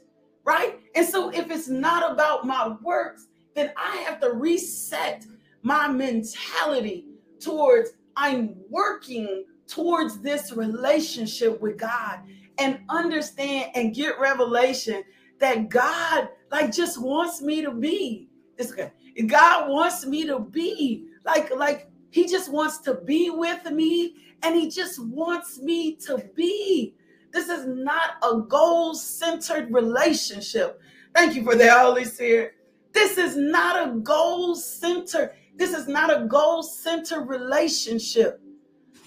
right? 0.45 0.79
And 0.93 1.05
so 1.05 1.29
if 1.29 1.51
it's 1.51 1.67
not 1.67 2.09
about 2.11 2.45
my 2.45 2.75
works, 2.81 3.27
then 3.55 3.71
I 3.75 3.97
have 3.97 4.19
to 4.21 4.31
reset 4.31 5.25
my 5.63 5.87
mentality 5.87 7.05
towards 7.39 7.91
I'm 8.15 8.55
working 8.69 9.45
towards 9.67 10.21
this 10.21 10.53
relationship 10.53 11.59
with 11.59 11.77
God 11.77 12.19
and 12.59 12.79
understand 12.87 13.71
and 13.75 13.93
get 13.93 14.19
revelation 14.19 15.03
that 15.39 15.67
God 15.69 16.29
like 16.51 16.71
just 16.71 17.01
wants 17.01 17.41
me 17.41 17.61
to 17.63 17.71
be 17.71 18.29
this 18.57 18.71
God 19.27 19.69
wants 19.69 20.05
me 20.05 20.25
to 20.25 20.39
be 20.39 21.07
like 21.25 21.55
like 21.55 21.89
he 22.09 22.27
just 22.27 22.51
wants 22.51 22.79
to 22.79 22.95
be 22.95 23.29
with 23.29 23.69
me 23.71 24.15
and 24.43 24.55
he 24.55 24.69
just 24.69 25.03
wants 25.03 25.59
me 25.59 25.95
to 25.97 26.17
be 26.35 26.95
this 27.35 27.49
is 27.49 27.65
not 27.65 28.11
a 28.23 28.39
goal 28.47 28.95
centered 28.95 29.73
relationship. 29.73 30.81
Thank 31.13 31.35
you 31.35 31.43
for 31.43 31.55
that, 31.55 31.81
Holy 31.81 32.05
Spirit. 32.05 32.53
This 32.93 33.17
is 33.17 33.35
not 33.35 33.89
a 33.89 33.91
goal 33.99 34.55
centered. 34.55 35.31
This 35.53 35.73
is 35.73 35.85
not 35.85 36.09
a 36.09 36.27
goal 36.27 36.63
centered 36.63 37.25
relationship. 37.27 38.41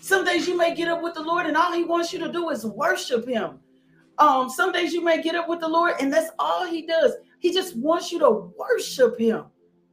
Some 0.02 0.26
days 0.26 0.46
you 0.46 0.58
may 0.58 0.74
get 0.74 0.88
up 0.88 1.02
with 1.02 1.14
the 1.14 1.22
Lord 1.22 1.46
and 1.46 1.56
all 1.56 1.72
he 1.72 1.84
wants 1.84 2.12
you 2.12 2.18
to 2.18 2.30
do 2.30 2.50
is 2.50 2.66
worship 2.66 3.26
him. 3.26 3.60
Um, 4.18 4.50
some 4.50 4.72
days 4.72 4.92
you 4.92 5.02
may 5.02 5.22
get 5.22 5.34
up 5.34 5.48
with 5.48 5.60
the 5.60 5.68
Lord 5.68 5.94
and 5.98 6.12
that's 6.12 6.30
all 6.38 6.66
he 6.66 6.86
does. 6.86 7.14
He 7.38 7.50
just 7.50 7.76
wants 7.76 8.12
you 8.12 8.18
to 8.18 8.52
worship 8.58 9.18
him. 9.18 9.46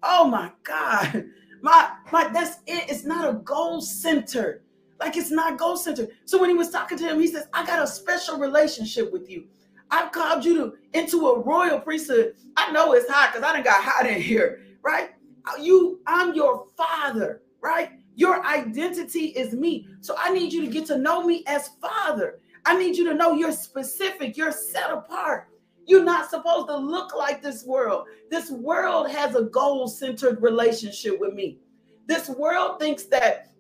Oh 0.07 0.27
my 0.27 0.51
God. 0.63 1.25
My 1.61 1.93
my 2.11 2.27
that's 2.27 2.57
it. 2.67 2.91
It's 2.91 3.05
not 3.05 3.27
a 3.27 3.33
goal 3.39 3.81
centered. 3.81 4.61
Like 4.99 5.17
it's 5.17 5.31
not 5.31 5.57
goal 5.57 5.77
centered. 5.77 6.09
So 6.25 6.39
when 6.39 6.51
he 6.51 6.55
was 6.55 6.69
talking 6.69 6.97
to 6.99 7.03
him, 7.03 7.19
he 7.19 7.27
says, 7.27 7.47
I 7.53 7.65
got 7.65 7.83
a 7.83 7.87
special 7.87 8.37
relationship 8.37 9.11
with 9.11 9.27
you. 9.29 9.45
I've 9.89 10.11
called 10.11 10.45
you 10.45 10.55
to 10.57 10.73
into 10.93 11.27
a 11.27 11.39
royal 11.39 11.79
priesthood. 11.79 12.35
I 12.55 12.71
know 12.71 12.93
it's 12.93 13.09
hot 13.09 13.33
because 13.33 13.47
I 13.47 13.53
didn't 13.53 13.65
got 13.65 13.83
hot 13.83 14.05
in 14.05 14.21
here, 14.21 14.61
right? 14.83 15.11
Uh, 15.45 15.59
you, 15.59 16.01
I'm 16.05 16.35
your 16.35 16.67
father, 16.77 17.41
right? 17.61 17.91
Your 18.15 18.45
identity 18.45 19.27
is 19.27 19.53
me. 19.53 19.87
So 20.01 20.15
I 20.19 20.31
need 20.31 20.53
you 20.53 20.61
to 20.65 20.71
get 20.71 20.85
to 20.87 20.97
know 20.97 21.23
me 21.23 21.43
as 21.47 21.69
father. 21.81 22.39
I 22.65 22.77
need 22.77 22.95
you 22.95 23.05
to 23.05 23.13
know 23.15 23.33
you're 23.33 23.51
specific, 23.51 24.37
you're 24.37 24.51
set 24.51 24.91
apart. 24.91 25.49
You're 25.87 26.03
not 26.03 26.29
supposed 26.29 26.67
to 26.67 26.77
look 26.77 27.15
like 27.15 27.41
this 27.41 27.63
world. 27.65 28.07
This 28.29 28.49
world 28.49 29.09
has 29.11 29.35
a 29.35 29.43
goal 29.43 29.87
centered 29.87 30.41
relationship 30.41 31.19
with 31.19 31.33
me. 31.33 31.59
This 32.07 32.29
world 32.29 32.79
thinks 32.79 33.03
that 33.05 33.51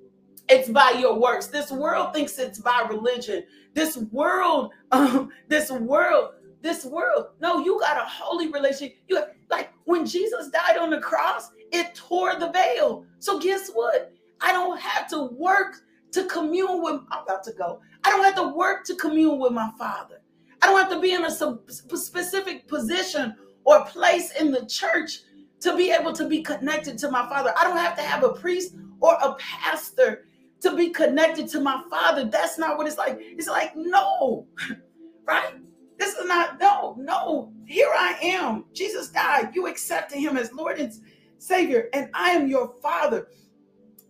it's 0.49 0.69
by 0.69 0.91
your 0.91 1.19
works. 1.19 1.47
This 1.47 1.71
world 1.71 2.13
thinks 2.13 2.37
it's 2.37 2.59
by 2.59 2.85
religion. 2.89 3.43
This 3.73 3.97
world, 4.11 4.71
um, 4.91 5.29
this 5.47 5.71
world, 5.71 6.33
this 6.61 6.85
world. 6.85 7.27
No, 7.39 7.63
you 7.63 7.79
got 7.79 7.97
a 7.97 8.05
holy 8.07 8.51
relationship. 8.51 8.97
You 9.07 9.23
like 9.49 9.71
when 9.85 10.05
Jesus 10.05 10.49
died 10.49 10.77
on 10.77 10.89
the 10.89 10.99
cross, 10.99 11.51
it 11.71 11.93
tore 11.95 12.35
the 12.39 12.51
veil. 12.51 13.05
So 13.19 13.39
guess 13.39 13.69
what? 13.71 14.11
I 14.41 14.51
don't 14.51 14.79
have 14.79 15.07
to 15.09 15.25
work 15.33 15.77
to 16.11 16.25
commune 16.25 16.81
with. 16.81 17.01
I'm 17.11 17.23
about 17.23 17.43
to 17.43 17.53
go. 17.53 17.81
I 18.03 18.09
don't 18.11 18.23
have 18.23 18.35
to 18.35 18.55
work 18.55 18.85
to 18.85 18.95
commune 18.95 19.39
with 19.39 19.51
my 19.51 19.69
Father. 19.77 20.21
I 20.61 20.67
don't 20.67 20.79
have 20.79 20.89
to 20.91 20.99
be 20.99 21.13
in 21.13 21.25
a 21.25 21.31
specific 21.31 22.67
position 22.67 23.35
or 23.63 23.85
place 23.85 24.31
in 24.39 24.51
the 24.51 24.65
church 24.65 25.21
to 25.61 25.75
be 25.75 25.91
able 25.91 26.13
to 26.13 26.27
be 26.27 26.41
connected 26.41 26.97
to 26.99 27.11
my 27.11 27.27
Father. 27.27 27.53
I 27.57 27.63
don't 27.63 27.77
have 27.77 27.95
to 27.97 28.03
have 28.03 28.23
a 28.23 28.33
priest 28.33 28.75
or 28.99 29.13
a 29.15 29.35
pastor 29.35 30.25
to 30.61 30.75
be 30.75 30.89
connected 30.89 31.47
to 31.49 31.59
my 31.59 31.83
Father. 31.89 32.25
That's 32.25 32.57
not 32.57 32.77
what 32.77 32.87
it's 32.87 32.97
like. 32.97 33.17
It's 33.19 33.47
like, 33.47 33.75
no, 33.75 34.47
right? 35.25 35.55
This 35.97 36.15
is 36.15 36.25
not, 36.27 36.59
no, 36.59 36.95
no. 36.99 37.53
Here 37.65 37.91
I 37.95 38.17
am. 38.21 38.65
Jesus 38.73 39.09
died. 39.09 39.55
You 39.55 39.67
accepted 39.67 40.19
him 40.19 40.37
as 40.37 40.53
Lord 40.53 40.79
and 40.79 40.93
Savior, 41.37 41.89
and 41.93 42.09
I 42.13 42.31
am 42.31 42.47
your 42.47 42.73
Father. 42.81 43.27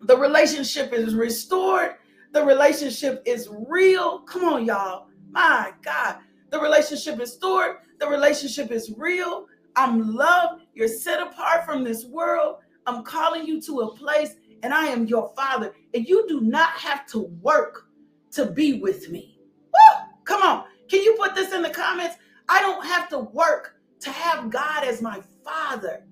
The 0.01 0.17
relationship 0.17 0.93
is 0.93 1.15
restored. 1.15 1.95
The 2.31 2.43
relationship 2.43 3.23
is 3.25 3.49
real. 3.67 4.19
Come 4.19 4.45
on, 4.45 4.65
y'all. 4.65 5.07
My 5.31 5.73
God. 5.83 6.17
The 6.55 6.61
relationship 6.61 7.19
is 7.19 7.33
stored. 7.33 7.79
The 7.99 8.07
relationship 8.07 8.71
is 8.71 8.93
real. 8.95 9.45
I'm 9.75 10.15
loved. 10.15 10.63
You're 10.73 10.87
set 10.87 11.21
apart 11.21 11.65
from 11.65 11.83
this 11.83 12.05
world. 12.05 12.59
I'm 12.85 13.03
calling 13.03 13.45
you 13.45 13.59
to 13.63 13.81
a 13.81 13.93
place, 13.93 14.35
and 14.63 14.73
I 14.73 14.85
am 14.85 15.05
your 15.05 15.33
Father. 15.35 15.73
And 15.93 16.07
you 16.07 16.25
do 16.29 16.39
not 16.39 16.69
have 16.69 17.05
to 17.07 17.23
work 17.41 17.89
to 18.31 18.45
be 18.45 18.79
with 18.79 19.09
me. 19.09 19.37
Woo! 19.65 20.05
Come 20.23 20.43
on. 20.43 20.63
Can 20.87 21.01
you 21.01 21.17
put 21.19 21.35
this 21.35 21.51
in 21.51 21.61
the 21.61 21.69
comments? 21.69 22.15
I 22.47 22.61
don't 22.61 22.85
have 22.85 23.09
to 23.09 23.19
work 23.19 23.75
to 23.99 24.09
have 24.09 24.49
God 24.49 24.85
as 24.85 25.01
my 25.01 25.19
Father. 25.43 26.05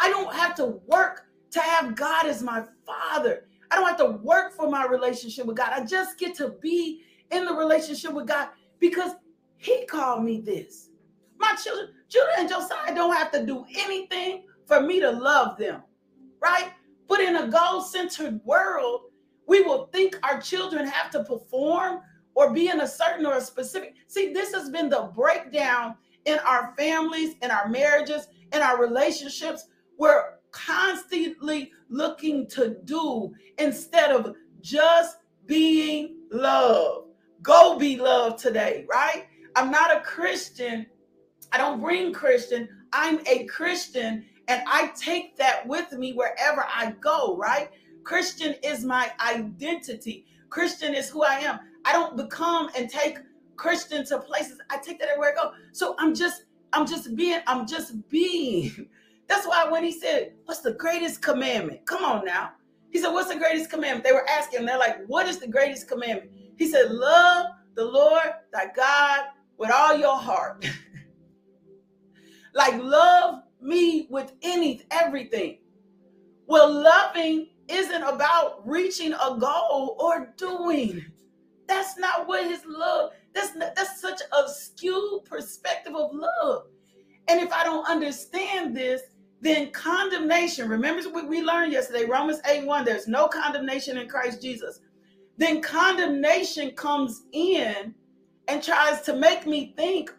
I 0.00 0.08
don't 0.08 0.34
have 0.34 0.56
to 0.56 0.80
work 0.88 1.26
to 1.52 1.60
have 1.60 1.94
God 1.94 2.26
as 2.26 2.42
my 2.42 2.64
Father. 2.84 3.44
I 3.70 3.76
don't 3.76 3.86
have 3.86 3.98
to 3.98 4.18
work 4.24 4.56
for 4.56 4.68
my 4.68 4.86
relationship 4.86 5.46
with 5.46 5.56
God. 5.56 5.70
I 5.70 5.84
just 5.84 6.18
get 6.18 6.34
to 6.38 6.48
be 6.60 7.04
in 7.30 7.44
the 7.44 7.54
relationship 7.54 8.12
with 8.12 8.26
God 8.26 8.48
because 8.80 9.12
He 9.58 9.84
called 9.86 10.24
me 10.24 10.40
this. 10.40 10.88
My 11.36 11.54
children, 11.62 11.90
Judah 12.08 12.32
and 12.38 12.48
Josiah 12.48 12.94
don't 12.94 13.14
have 13.14 13.30
to 13.32 13.44
do 13.44 13.64
anything 13.76 14.44
for 14.66 14.80
me 14.80 15.00
to 15.00 15.10
love 15.10 15.58
them, 15.58 15.82
right? 16.40 16.70
But 17.08 17.20
in 17.20 17.36
a 17.36 17.48
goal 17.48 17.82
centered 17.82 18.40
world, 18.44 19.02
we 19.46 19.62
will 19.62 19.86
think 19.86 20.18
our 20.22 20.40
children 20.40 20.86
have 20.86 21.10
to 21.10 21.24
perform 21.24 22.00
or 22.34 22.52
be 22.52 22.68
in 22.68 22.80
a 22.80 22.86
certain 22.86 23.26
or 23.26 23.34
a 23.34 23.40
specific. 23.40 23.94
See, 24.06 24.32
this 24.32 24.54
has 24.54 24.70
been 24.70 24.88
the 24.88 25.10
breakdown 25.14 25.96
in 26.24 26.38
our 26.40 26.74
families, 26.78 27.34
in 27.42 27.50
our 27.50 27.68
marriages, 27.68 28.28
in 28.52 28.62
our 28.62 28.80
relationships. 28.80 29.66
We're 29.98 30.38
constantly 30.52 31.72
looking 31.88 32.46
to 32.48 32.76
do 32.84 33.32
instead 33.58 34.12
of 34.12 34.34
just 34.60 35.16
being 35.46 36.18
loved. 36.30 37.08
Go 37.42 37.78
be 37.78 37.96
loved 37.96 38.38
today, 38.38 38.86
right? 38.88 39.26
I'm 39.58 39.72
not 39.72 39.92
a 39.92 40.00
Christian. 40.02 40.86
I 41.50 41.58
don't 41.58 41.80
bring 41.80 42.12
Christian. 42.12 42.68
I'm 42.92 43.18
a 43.26 43.44
Christian 43.46 44.24
and 44.46 44.62
I 44.68 44.92
take 44.94 45.36
that 45.38 45.66
with 45.66 45.90
me 45.90 46.12
wherever 46.12 46.64
I 46.72 46.94
go, 47.00 47.36
right? 47.36 47.68
Christian 48.04 48.54
is 48.62 48.84
my 48.84 49.10
identity. 49.18 50.26
Christian 50.48 50.94
is 50.94 51.10
who 51.10 51.24
I 51.24 51.40
am. 51.40 51.58
I 51.84 51.92
don't 51.92 52.16
become 52.16 52.70
and 52.76 52.88
take 52.88 53.18
Christian 53.56 54.06
to 54.06 54.20
places. 54.20 54.60
I 54.70 54.78
take 54.78 55.00
that 55.00 55.08
everywhere 55.08 55.34
I 55.36 55.42
go. 55.42 55.52
So 55.72 55.96
I'm 55.98 56.14
just, 56.14 56.44
I'm 56.72 56.86
just 56.86 57.16
being, 57.16 57.40
I'm 57.48 57.66
just 57.66 58.08
being. 58.08 58.88
That's 59.26 59.44
why 59.44 59.68
when 59.68 59.82
he 59.82 59.90
said, 59.90 60.34
What's 60.44 60.60
the 60.60 60.74
greatest 60.74 61.20
commandment? 61.20 61.84
Come 61.84 62.04
on 62.04 62.24
now. 62.24 62.52
He 62.90 63.00
said, 63.00 63.10
What's 63.10 63.32
the 63.32 63.40
greatest 63.40 63.70
commandment? 63.70 64.04
They 64.04 64.12
were 64.12 64.28
asking, 64.28 64.66
they're 64.66 64.78
like, 64.78 65.04
What 65.08 65.26
is 65.26 65.40
the 65.40 65.48
greatest 65.48 65.88
commandment? 65.88 66.30
He 66.56 66.68
said, 66.68 66.92
Love 66.92 67.46
the 67.74 67.84
Lord 67.84 68.30
thy 68.52 68.66
God 68.74 69.24
with 69.58 69.70
all 69.70 69.96
your 69.96 70.16
heart. 70.16 70.64
like, 72.54 72.80
love 72.82 73.42
me 73.60 74.06
with 74.08 74.32
any 74.42 74.82
everything. 74.90 75.58
Well, 76.46 76.72
loving 76.72 77.48
isn't 77.68 78.02
about 78.02 78.66
reaching 78.66 79.12
a 79.12 79.36
goal 79.38 79.96
or 80.00 80.32
doing. 80.36 81.04
That's 81.66 81.98
not 81.98 82.26
what 82.26 82.44
his 82.46 82.62
love. 82.66 83.10
That's 83.34 83.54
not, 83.54 83.74
that's 83.74 84.00
such 84.00 84.20
a 84.32 84.48
skewed 84.48 85.24
perspective 85.26 85.94
of 85.94 86.10
love. 86.14 86.66
And 87.28 87.40
if 87.40 87.52
I 87.52 87.64
don't 87.64 87.86
understand 87.86 88.74
this, 88.74 89.02
then 89.40 89.70
condemnation. 89.70 90.68
Remember 90.68 91.08
what 91.10 91.28
we 91.28 91.42
learned 91.42 91.72
yesterday, 91.72 92.06
Romans 92.06 92.40
8 92.46 92.66
1. 92.66 92.84
There's 92.84 93.06
no 93.06 93.28
condemnation 93.28 93.98
in 93.98 94.08
Christ 94.08 94.40
Jesus. 94.40 94.80
Then 95.36 95.60
condemnation 95.60 96.72
comes 96.72 97.24
in 97.32 97.94
and 98.48 98.62
tries 98.62 99.02
to 99.02 99.14
make 99.14 99.46
me 99.46 99.74
think 99.76 100.12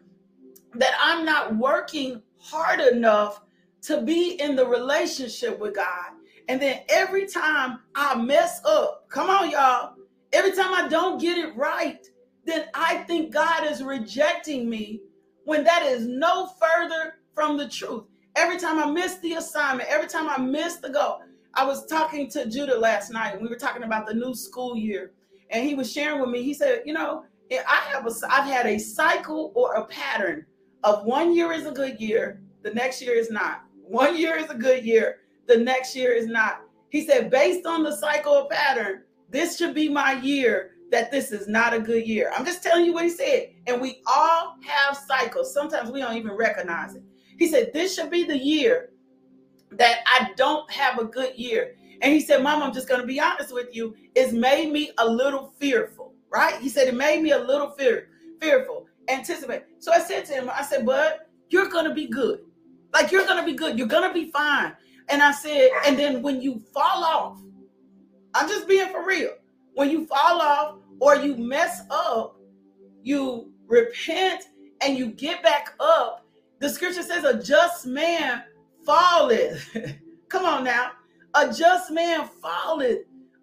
that 0.75 0.93
I'm 1.01 1.25
not 1.25 1.55
working 1.57 2.21
hard 2.39 2.79
enough 2.79 3.41
to 3.81 4.01
be 4.01 4.39
in 4.39 4.55
the 4.55 4.65
relationship 4.65 5.59
with 5.59 5.75
God. 5.75 6.11
And 6.47 6.61
then 6.61 6.81
every 6.89 7.27
time 7.27 7.79
I 7.95 8.15
mess 8.15 8.61
up, 8.65 9.09
come 9.09 9.29
on, 9.29 9.51
y'all, 9.51 9.95
every 10.31 10.51
time 10.51 10.73
I 10.73 10.87
don't 10.87 11.19
get 11.19 11.37
it 11.37 11.55
right, 11.55 12.05
then 12.45 12.65
I 12.73 12.97
think 12.99 13.31
God 13.31 13.69
is 13.69 13.83
rejecting 13.83 14.69
me 14.69 15.01
when 15.45 15.63
that 15.63 15.83
is 15.83 16.07
no 16.07 16.47
further 16.47 17.15
from 17.33 17.57
the 17.57 17.67
truth. 17.67 18.03
Every 18.35 18.59
time 18.59 18.79
I 18.79 18.85
miss 18.89 19.17
the 19.17 19.33
assignment, 19.33 19.89
every 19.89 20.07
time 20.07 20.29
I 20.29 20.37
miss 20.37 20.77
the 20.77 20.89
goal. 20.89 21.21
I 21.55 21.65
was 21.65 21.85
talking 21.87 22.29
to 22.31 22.45
Judah 22.45 22.77
last 22.77 23.11
night, 23.11 23.33
and 23.33 23.41
we 23.41 23.47
were 23.47 23.55
talking 23.55 23.83
about 23.83 24.05
the 24.05 24.13
new 24.13 24.35
school 24.35 24.77
year, 24.77 25.13
and 25.49 25.67
he 25.67 25.73
was 25.73 25.91
sharing 25.91 26.21
with 26.21 26.29
me. 26.29 26.43
He 26.43 26.53
said, 26.53 26.83
"You 26.85 26.93
know, 26.93 27.25
I 27.51 27.81
have 27.91 28.05
a, 28.05 28.11
I've 28.29 28.45
had 28.45 28.65
a 28.65 28.77
cycle 28.77 29.51
or 29.55 29.73
a 29.73 29.85
pattern 29.85 30.45
of 30.83 31.05
one 31.05 31.33
year 31.33 31.51
is 31.51 31.65
a 31.65 31.71
good 31.71 31.99
year, 31.99 32.41
the 32.61 32.73
next 32.73 33.01
year 33.01 33.15
is 33.15 33.31
not. 33.31 33.63
One 33.81 34.17
year 34.17 34.37
is 34.37 34.49
a 34.49 34.55
good 34.55 34.85
year, 34.85 35.17
the 35.47 35.57
next 35.57 35.95
year 35.95 36.11
is 36.11 36.27
not." 36.27 36.61
He 36.89 37.05
said, 37.05 37.29
based 37.29 37.65
on 37.65 37.83
the 37.83 37.95
cycle 37.95 38.33
or 38.33 38.49
pattern, 38.49 39.03
this 39.29 39.57
should 39.57 39.75
be 39.75 39.89
my 39.89 40.13
year 40.13 40.71
that 40.91 41.11
this 41.11 41.31
is 41.31 41.47
not 41.47 41.73
a 41.73 41.79
good 41.79 42.07
year. 42.07 42.31
I'm 42.35 42.45
just 42.45 42.63
telling 42.63 42.85
you 42.85 42.93
what 42.93 43.03
he 43.03 43.09
said. 43.09 43.49
And 43.67 43.79
we 43.79 44.01
all 44.07 44.55
have 44.65 44.97
cycles. 44.97 45.53
Sometimes 45.53 45.91
we 45.91 45.99
don't 45.99 46.17
even 46.17 46.31
recognize 46.31 46.95
it. 46.95 47.03
He 47.37 47.47
said, 47.47 47.71
This 47.73 47.95
should 47.95 48.09
be 48.09 48.23
the 48.23 48.37
year 48.37 48.89
that 49.71 49.99
I 50.07 50.31
don't 50.35 50.69
have 50.71 50.97
a 50.97 51.05
good 51.05 51.35
year. 51.35 51.75
And 52.01 52.13
he 52.13 52.19
said, 52.21 52.41
Mom, 52.41 52.63
I'm 52.63 52.73
just 52.73 52.87
going 52.87 53.01
to 53.01 53.07
be 53.07 53.19
honest 53.19 53.53
with 53.53 53.75
you. 53.75 53.95
It's 54.15 54.33
made 54.33 54.71
me 54.71 54.91
a 54.97 55.07
little 55.07 55.53
fearful, 55.59 56.13
right? 56.31 56.59
He 56.61 56.69
said, 56.69 56.87
It 56.87 56.95
made 56.95 57.21
me 57.21 57.31
a 57.31 57.39
little 57.39 57.71
fear, 57.71 58.09
fearful, 58.39 58.87
anticipate. 59.07 59.63
So 59.79 59.91
I 59.91 59.99
said 59.99 60.25
to 60.25 60.33
him, 60.33 60.49
I 60.53 60.63
said, 60.63 60.85
Bud, 60.85 61.19
you're 61.49 61.69
going 61.69 61.85
to 61.85 61.93
be 61.93 62.07
good. 62.07 62.41
Like, 62.93 63.11
you're 63.11 63.25
going 63.25 63.39
to 63.39 63.45
be 63.45 63.53
good. 63.53 63.77
You're 63.77 63.87
going 63.87 64.07
to 64.07 64.13
be 64.13 64.31
fine. 64.31 64.73
And 65.09 65.21
I 65.21 65.31
said, 65.31 65.69
And 65.85 65.97
then 65.97 66.21
when 66.21 66.41
you 66.41 66.61
fall 66.73 67.03
off, 67.03 67.39
I'm 68.33 68.47
just 68.47 68.67
being 68.67 68.89
for 68.89 69.05
real. 69.05 69.31
When 69.73 69.89
you 69.89 70.05
fall 70.05 70.41
off 70.41 70.75
or 70.99 71.15
you 71.15 71.35
mess 71.35 71.81
up, 71.89 72.37
you 73.03 73.51
repent 73.67 74.43
and 74.81 74.97
you 74.97 75.07
get 75.07 75.41
back 75.43 75.73
up 75.79 76.25
the 76.59 76.69
scripture 76.69 77.03
says, 77.03 77.23
a 77.23 77.41
just 77.41 77.85
man 77.85 78.43
falleth. 78.85 79.75
Come 80.29 80.45
on 80.45 80.65
now. 80.65 80.91
A 81.33 81.51
just 81.53 81.89
man 81.91 82.27
falleth. 82.41 82.99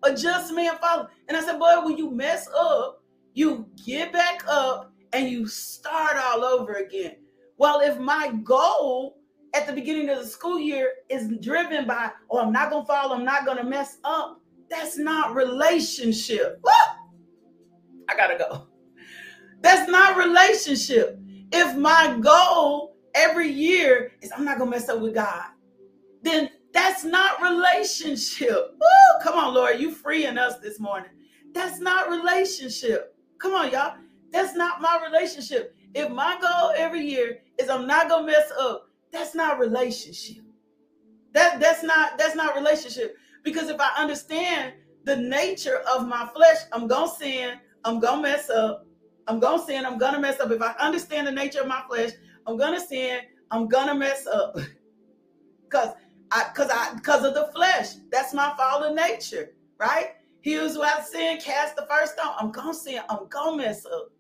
A 0.07 0.15
just 0.15 0.55
man 0.55 0.77
falleth. 0.79 1.09
And 1.29 1.37
I 1.37 1.41
said, 1.43 1.59
boy, 1.59 1.85
when 1.85 1.97
you 1.97 2.11
mess 2.11 2.49
up, 2.57 3.03
you 3.35 3.67
get 3.85 4.13
back 4.13 4.45
up 4.47 4.93
and 5.13 5.29
you 5.29 5.47
start 5.47 6.17
all 6.17 6.45
over 6.45 6.75
again. 6.75 7.17
Well, 7.59 7.81
if 7.81 7.99
my 7.99 8.33
goal 8.45 9.19
at 9.55 9.67
the 9.67 9.73
beginning 9.73 10.09
of 10.11 10.19
the 10.19 10.27
school 10.27 10.59
year 10.59 10.93
is 11.11 11.31
driven 11.41 11.87
by, 11.87 12.11
oh, 12.31 12.39
I'm 12.39 12.53
not 12.53 12.71
going 12.71 12.85
to 12.85 12.87
fall, 12.87 13.13
I'm 13.13 13.25
not 13.25 13.45
going 13.45 13.59
to 13.59 13.65
mess 13.65 13.99
up, 14.05 14.41
that's 14.71 14.97
not 14.97 15.35
relationship. 15.35 16.61
Woo! 16.63 16.71
I 18.09 18.17
got 18.17 18.29
to 18.29 18.39
go. 18.39 18.69
That's 19.61 19.91
not 19.91 20.17
relationship. 20.17 21.19
If 21.53 21.77
my 21.77 22.17
goal 22.21 22.97
every 23.15 23.49
year 23.49 24.13
is 24.21 24.31
I'm 24.37 24.45
not 24.45 24.59
gonna 24.59 24.71
mess 24.71 24.89
up 24.89 25.01
with 25.01 25.15
God, 25.15 25.47
then 26.23 26.51
that's 26.73 27.05
not 27.05 27.41
relationship. 27.41 28.75
Woo, 28.79 28.96
come 29.23 29.39
on, 29.39 29.55
Lord, 29.55 29.81
you 29.81 29.91
freeing 29.91 30.39
us 30.39 30.59
this 30.59 30.81
morning. 30.81 31.11
That's 31.53 31.81
not 31.81 32.11
relationship. 32.11 33.15
Come 33.39 33.55
on, 33.55 33.71
y'all. 33.71 33.97
That's 34.31 34.55
not 34.55 34.81
my 34.81 35.01
relationship. 35.05 35.75
If 35.95 36.11
my 36.11 36.39
goal 36.41 36.73
every 36.77 37.01
year 37.03 37.39
is 37.59 37.69
I'm 37.69 37.87
not 37.87 38.09
gonna 38.09 38.27
mess 38.27 38.51
up, 38.61 38.91
that's 39.13 39.35
not 39.35 39.59
relationship. 39.59 40.45
That 41.33 41.61
that's 41.61 41.83
not 41.83 42.19
that's 42.19 42.35
not 42.35 42.55
relationship. 42.55 43.17
Because 43.43 43.69
if 43.69 43.81
I 43.81 43.91
understand 43.97 44.75
the 45.07 45.17
nature 45.17 45.83
of 45.91 46.07
my 46.07 46.29
flesh. 46.35 46.59
I'm 46.73 46.87
gonna 46.89 47.11
sin. 47.11 47.55
I'm 47.85 48.01
gonna 48.01 48.21
mess 48.21 48.51
up. 48.51 48.87
I'm 49.29 49.39
gonna 49.39 49.65
sin. 49.65 49.87
I'm 49.87 49.99
gonna 49.99 50.21
mess 50.21 50.41
up. 50.41 50.51
If 50.51 50.61
I 50.61 50.73
understand 50.81 51.29
the 51.29 51.33
nature 51.33 51.61
of 51.61 51.69
my 51.69 51.83
flesh, 51.89 52.11
I'm 52.47 52.57
gonna 52.59 52.81
sin. 52.81 53.21
I'm 53.51 53.69
gonna 53.69 53.95
mess 53.95 54.27
up. 54.27 54.57
Cause 56.87 56.97
I 56.97 57.01
cause 57.01 57.25
of 57.25 57.35
the 57.35 57.51
flesh. 57.55 57.95
That's 58.11 58.33
my 58.33 58.55
fallen 58.57 58.95
nature, 58.95 59.55
right? 59.79 60.11
He 60.41 60.55
who 60.55 60.83
has 60.83 61.11
sin 61.11 61.39
cast 61.41 61.77
the 61.77 61.87
first 61.91 62.13
stone. 62.15 62.35
I'm 62.39 62.53
gonna 62.53 62.75
sin. 62.75 63.01
I'm 63.09 63.27
gonna 63.29 63.57
mess 63.57 63.85
up. 63.87 64.11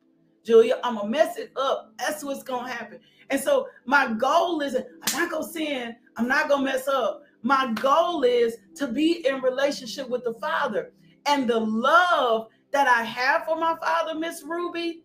Julia, 0.45 0.79
I'm 0.83 0.97
gonna 0.97 1.09
mess 1.09 1.37
it 1.39 1.53
up. 1.57 1.93
That's 1.99 2.25
what's 2.25 2.43
gonna 2.43 2.71
happen. 2.73 3.01
And 3.31 3.41
so 3.41 3.69
my 3.85 4.13
goal 4.13 4.61
is 4.61 4.77
I'm 4.77 5.21
not 5.21 5.31
gonna 5.31 5.47
sin, 5.47 5.97
I'm 6.17 6.29
not 6.29 6.49
gonna 6.49 6.65
mess 6.65 6.89
up. 6.89 7.23
My 7.43 7.73
goal 7.75 8.25
is 8.25 8.57
to 8.77 8.89
be 8.89 9.27
in 9.27 9.41
relationship 9.41 10.09
with 10.09 10.25
the 10.25 10.35
Father. 10.35 10.93
And 11.27 11.49
the 11.49 11.59
love 11.61 12.49
that 12.73 12.89
I 12.89 13.03
have 13.03 13.45
for 13.45 13.57
my 13.57 13.77
father, 13.81 14.19
Miss 14.19 14.43
Ruby, 14.45 15.03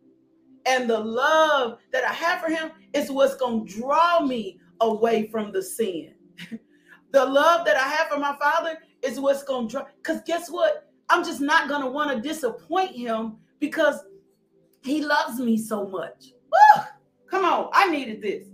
and 0.66 0.90
the 0.90 1.00
love 1.00 1.80
that 1.92 2.04
I 2.04 2.14
have 2.14 2.42
for 2.42 2.50
him 2.50 2.72
is 2.94 3.12
what's 3.12 3.36
gonna 3.36 3.66
draw 3.66 4.20
me 4.20 4.60
away 4.80 5.28
from 5.32 5.52
the 5.52 5.62
sin. 5.62 6.14
the 7.12 7.26
love 7.26 7.66
that 7.66 7.78
I 7.78 7.88
have 7.88 8.08
for 8.08 8.18
my 8.18 8.36
father 8.38 8.78
is 9.02 9.20
what's 9.20 9.44
gonna 9.44 9.68
draw. 9.68 9.86
Because 10.02 10.22
guess 10.26 10.50
what? 10.50 10.92
I'm 11.12 11.26
just 11.26 11.42
not 11.42 11.68
going 11.68 11.82
to 11.82 11.90
want 11.90 12.10
to 12.12 12.28
disappoint 12.28 12.96
him 12.96 13.36
because 13.60 14.00
he 14.82 15.04
loves 15.04 15.40
me 15.40 15.58
so 15.58 15.86
much. 15.86 16.32
Woo! 16.50 16.84
Come 17.30 17.44
on, 17.44 17.70
I 17.74 17.90
needed 17.90 18.22
this. 18.22 18.48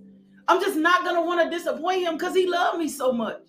I'm 0.48 0.60
just 0.60 0.76
not 0.76 1.04
going 1.04 1.16
to 1.16 1.22
want 1.22 1.44
to 1.44 1.56
disappoint 1.56 2.02
him 2.02 2.18
because 2.18 2.34
he 2.34 2.48
loved 2.48 2.80
me 2.80 2.90
so 2.90 3.12
much. 3.12 3.42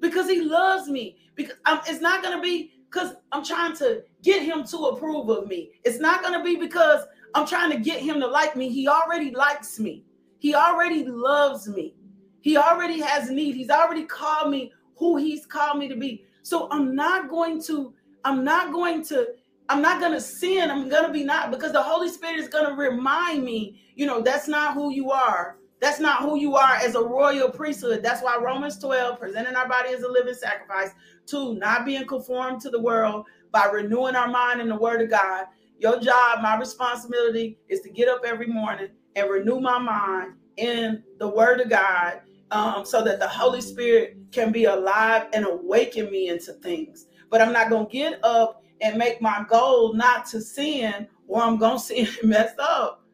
Because 0.00 0.28
he 0.28 0.40
loves 0.40 0.88
me. 0.88 1.18
Because 1.36 1.56
I'm, 1.64 1.78
it's 1.86 2.00
not 2.00 2.24
going 2.24 2.36
to 2.36 2.42
be 2.42 2.72
because 2.90 3.14
I'm 3.30 3.44
trying 3.44 3.76
to 3.76 4.02
get 4.22 4.42
him 4.42 4.64
to 4.64 4.76
approve 4.86 5.28
of 5.28 5.46
me. 5.46 5.70
It's 5.84 6.00
not 6.00 6.22
going 6.22 6.36
to 6.36 6.42
be 6.42 6.56
because 6.56 7.04
I'm 7.36 7.46
trying 7.46 7.70
to 7.70 7.78
get 7.78 8.00
him 8.00 8.18
to 8.18 8.26
like 8.26 8.56
me. 8.56 8.68
He 8.68 8.88
already 8.88 9.30
likes 9.30 9.78
me. 9.78 10.04
He 10.40 10.56
already 10.56 11.04
loves 11.04 11.68
me. 11.68 11.94
He 12.40 12.56
already 12.56 13.00
has 13.00 13.30
need. 13.30 13.54
He's 13.54 13.70
already 13.70 14.04
called 14.04 14.50
me 14.50 14.72
who 14.96 15.16
he's 15.16 15.46
called 15.46 15.78
me 15.78 15.88
to 15.88 15.96
be. 15.96 16.24
So 16.42 16.68
I'm 16.70 16.94
not 16.94 17.28
going 17.28 17.62
to 17.64 17.94
I'm 18.24 18.44
not 18.44 18.72
going 18.72 19.04
to 19.06 19.28
I'm 19.68 19.82
not 19.82 20.00
going 20.00 20.12
to 20.12 20.20
sin. 20.20 20.70
I'm 20.70 20.88
going 20.88 21.06
to 21.06 21.12
be 21.12 21.24
not 21.24 21.50
because 21.50 21.72
the 21.72 21.82
Holy 21.82 22.08
Spirit 22.08 22.38
is 22.40 22.48
going 22.48 22.66
to 22.66 22.74
remind 22.74 23.44
me, 23.44 23.80
you 23.94 24.04
know, 24.06 24.20
that's 24.20 24.48
not 24.48 24.74
who 24.74 24.92
you 24.92 25.10
are. 25.12 25.56
That's 25.80 26.00
not 26.00 26.22
who 26.22 26.38
you 26.38 26.56
are 26.56 26.74
as 26.74 26.94
a 26.94 27.02
royal 27.02 27.48
priesthood. 27.48 28.02
That's 28.02 28.22
why 28.22 28.36
Romans 28.36 28.78
12, 28.78 29.18
presenting 29.18 29.54
our 29.54 29.68
body 29.68 29.90
as 29.94 30.02
a 30.02 30.08
living 30.08 30.34
sacrifice, 30.34 30.90
two, 31.24 31.54
not 31.54 31.86
being 31.86 32.06
conformed 32.06 32.60
to 32.62 32.70
the 32.70 32.80
world 32.80 33.26
by 33.50 33.66
renewing 33.66 34.16
our 34.16 34.28
mind 34.28 34.60
in 34.60 34.68
the 34.68 34.76
word 34.76 35.00
of 35.00 35.08
God. 35.08 35.46
Your 35.78 35.98
job, 35.98 36.42
my 36.42 36.58
responsibility 36.58 37.58
is 37.68 37.80
to 37.82 37.90
get 37.90 38.08
up 38.08 38.22
every 38.26 38.46
morning 38.46 38.88
and 39.16 39.30
renew 39.30 39.60
my 39.60 39.78
mind 39.78 40.34
in 40.58 41.02
the 41.18 41.28
word 41.28 41.60
of 41.60 41.70
God 41.70 42.20
um, 42.50 42.84
so 42.84 43.02
that 43.02 43.18
the 43.20 43.28
Holy 43.28 43.60
Spirit 43.60 44.16
can 44.32 44.52
be 44.52 44.64
alive 44.64 45.26
and 45.32 45.44
awaken 45.46 46.10
me 46.10 46.28
into 46.28 46.52
things 46.54 47.06
but 47.30 47.40
I'm 47.40 47.52
not 47.52 47.70
going 47.70 47.86
to 47.86 47.92
get 47.92 48.22
up 48.24 48.62
and 48.80 48.98
make 48.98 49.22
my 49.22 49.44
goal 49.48 49.94
not 49.94 50.26
to 50.26 50.40
sin 50.40 51.06
or 51.28 51.42
I'm 51.42 51.56
going 51.56 51.74
to 51.78 51.82
sin 51.82 52.08
and 52.20 52.30
mess 52.30 52.52
up. 52.58 53.04